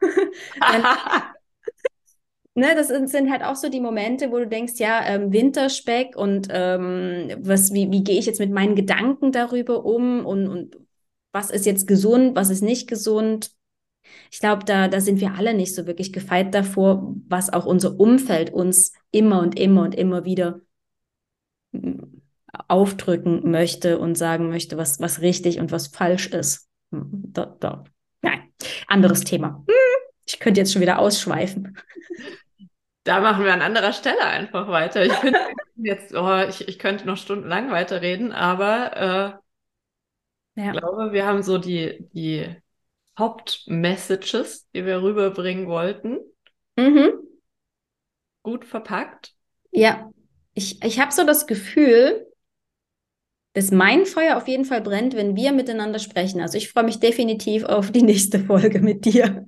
Dann, 0.61 0.83
ne, 2.55 2.75
das 2.75 2.88
sind, 2.88 3.31
halt 3.31 3.43
auch 3.43 3.57
so 3.57 3.69
die 3.69 3.81
Momente, 3.81 4.31
wo 4.31 4.38
du 4.38 4.47
denkst, 4.47 4.75
ja, 4.79 5.05
ähm, 5.07 5.33
Winterspeck 5.33 6.17
und 6.17 6.49
ähm, 6.51 7.31
was, 7.41 7.73
wie, 7.73 7.91
wie 7.91 8.05
gehe 8.05 8.19
ich 8.19 8.27
jetzt 8.27 8.41
mit 8.41 8.51
meinen 8.51 8.75
Gedanken 8.77 9.33
darüber 9.33 9.85
um 9.85 10.25
und, 10.27 10.49
und 10.49 10.77
was 11.33 11.51
ist 11.51 11.67
jetzt 11.67 11.87
gesund, 11.87 12.37
was 12.37 12.51
ist 12.51 12.62
nicht 12.62 12.88
gesund. 12.88 13.53
Ich 14.31 14.41
glaube, 14.41 14.65
da, 14.65 14.88
da 14.88 15.01
sind 15.01 15.21
wir 15.21 15.35
alle 15.35 15.55
nicht 15.55 15.75
so 15.75 15.87
wirklich 15.87 16.12
gefeit 16.12 16.55
davor, 16.55 17.15
was 17.29 17.53
auch 17.53 17.67
unser 17.67 17.99
Umfeld 17.99 18.53
uns 18.53 18.93
immer 19.11 19.41
und 19.41 19.59
immer 19.59 19.83
und 19.83 19.95
immer 19.95 20.25
wieder 20.25 20.61
mm, 21.73 22.03
aufdrücken 22.69 23.51
möchte 23.51 23.99
und 23.99 24.17
sagen 24.17 24.49
möchte, 24.49 24.77
was, 24.77 25.01
was 25.01 25.21
richtig 25.21 25.59
und 25.59 25.73
was 25.73 25.88
falsch 25.88 26.29
ist. 26.29 26.69
Hm, 26.91 27.09
Da, 27.33 27.57
da. 27.61 27.85
Nein, 28.23 28.41
anderes 28.88 29.25
Thema. 29.25 29.65
Hm, 29.67 29.75
Ich 30.27 30.38
könnte 30.38 30.61
jetzt 30.61 30.73
schon 30.73 30.83
wieder 30.83 30.99
ausschweifen. 30.99 31.77
Da 33.05 33.21
machen 33.21 33.45
wir 33.45 33.53
an 33.53 33.62
anderer 33.62 33.93
Stelle 33.93 34.25
einfach 34.25 34.69
weiter. 34.69 35.05
Ich 35.05 35.12
finde 35.15 35.41
jetzt, 35.77 36.15
oh, 36.15 36.38
ich, 36.49 36.69
ich 36.69 36.79
könnte 36.79 37.07
noch 37.07 37.17
stundenlang 37.17 37.71
weiterreden, 37.71 38.33
aber 38.33 39.41
äh, 40.57 40.62
Ja. 40.62 40.73
ich 40.73 40.79
glaube, 40.81 41.12
wir 41.12 41.27
haben 41.27 41.43
so 41.43 41.59
die, 41.59 42.09
die 42.12 42.55
Hauptmessages, 43.19 44.69
die 44.75 44.87
wir 44.87 45.03
rüberbringen 45.03 45.67
wollten, 45.69 46.19
Mhm. 46.77 47.23
gut 48.43 48.65
verpackt. 48.65 49.35
Ja, 49.71 50.11
ich, 50.55 50.83
ich 50.83 51.01
habe 51.01 51.12
so 51.12 51.25
das 51.25 51.47
Gefühl, 51.47 52.27
dass 53.55 53.71
mein 53.71 54.07
Feuer 54.07 54.37
auf 54.37 54.49
jeden 54.49 54.65
Fall 54.65 54.81
brennt, 54.81 55.15
wenn 55.15 55.37
wir 55.37 55.53
miteinander 55.53 55.99
sprechen. 55.99 56.41
Also 56.41 56.57
ich 56.59 56.71
freue 56.71 56.85
mich 56.85 57.01
definitiv 57.01 57.65
auf 57.65 57.91
die 57.93 58.03
nächste 58.03 58.41
Folge 58.41 58.81
mit 58.81 59.05
dir. 59.05 59.47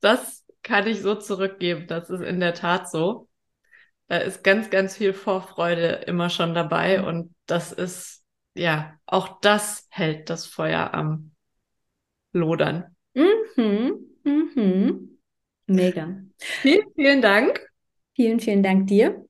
Das 0.00 0.43
kann 0.64 0.88
ich 0.88 1.00
so 1.00 1.14
zurückgeben. 1.14 1.86
Das 1.86 2.10
ist 2.10 2.22
in 2.22 2.40
der 2.40 2.54
Tat 2.54 2.90
so. 2.90 3.28
Da 4.08 4.18
ist 4.18 4.42
ganz, 4.42 4.70
ganz 4.70 4.96
viel 4.96 5.12
Vorfreude 5.12 6.02
immer 6.06 6.28
schon 6.28 6.54
dabei 6.54 7.02
und 7.02 7.34
das 7.46 7.72
ist, 7.72 8.24
ja, 8.54 8.98
auch 9.06 9.40
das 9.40 9.86
hält 9.90 10.28
das 10.28 10.46
Feuer 10.46 10.92
am 10.92 11.30
Lodern. 12.32 12.96
Mhm. 13.14 14.10
Mhm. 14.24 15.18
Mega. 15.66 16.16
Vielen, 16.38 16.86
vielen 16.94 17.22
Dank. 17.22 17.66
Vielen, 18.14 18.40
vielen 18.40 18.62
Dank 18.62 18.86
dir. 18.88 19.24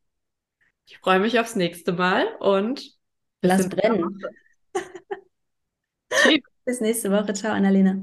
Ich 0.86 0.98
freue 0.98 1.20
mich 1.20 1.38
aufs 1.38 1.56
nächste 1.56 1.92
Mal 1.92 2.26
und 2.40 2.92
Lass 3.42 3.68
brennen. 3.68 4.20
Bis 6.64 6.80
nächste 6.80 7.10
Woche. 7.10 7.34
Ciao, 7.34 7.52
Annalena. 7.52 8.02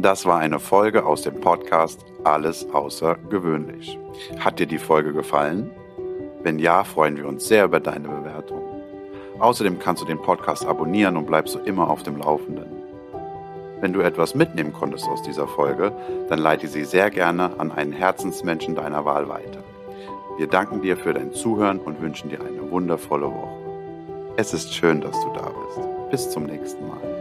Das 0.00 0.26
war 0.26 0.38
eine 0.40 0.58
Folge 0.58 1.06
aus 1.06 1.22
dem 1.22 1.40
Podcast 1.40 2.04
Alles 2.24 2.68
außergewöhnlich. 2.72 3.96
Hat 4.40 4.58
dir 4.58 4.66
die 4.66 4.78
Folge 4.78 5.12
gefallen? 5.12 5.70
Wenn 6.42 6.58
ja, 6.58 6.82
freuen 6.82 7.16
wir 7.16 7.28
uns 7.28 7.46
sehr 7.46 7.66
über 7.66 7.78
deine 7.78 8.08
Bewertung. 8.08 8.60
Außerdem 9.38 9.78
kannst 9.78 10.02
du 10.02 10.06
den 10.06 10.20
Podcast 10.20 10.66
abonnieren 10.66 11.16
und 11.16 11.26
bleibst 11.26 11.52
so 11.52 11.60
immer 11.60 11.88
auf 11.88 12.02
dem 12.02 12.16
Laufenden. 12.16 12.66
Wenn 13.80 13.92
du 13.92 14.00
etwas 14.00 14.34
mitnehmen 14.34 14.72
konntest 14.72 15.06
aus 15.06 15.22
dieser 15.22 15.46
Folge, 15.46 15.92
dann 16.28 16.40
leite 16.40 16.66
sie 16.66 16.84
sehr 16.84 17.08
gerne 17.10 17.52
an 17.58 17.70
einen 17.70 17.92
Herzensmenschen 17.92 18.74
deiner 18.74 19.04
Wahl 19.04 19.28
weiter. 19.28 19.62
Wir 20.38 20.48
danken 20.48 20.82
dir 20.82 20.96
für 20.96 21.14
dein 21.14 21.32
Zuhören 21.32 21.78
und 21.78 22.00
wünschen 22.00 22.30
dir 22.30 22.40
eine 22.40 22.68
wundervolle 22.68 23.26
Woche. 23.26 24.34
Es 24.36 24.52
ist 24.52 24.74
schön, 24.74 25.00
dass 25.00 25.18
du 25.20 25.32
da 25.34 25.50
bist. 25.50 25.88
Bis 26.10 26.30
zum 26.30 26.46
nächsten 26.46 26.88
Mal. 26.88 27.13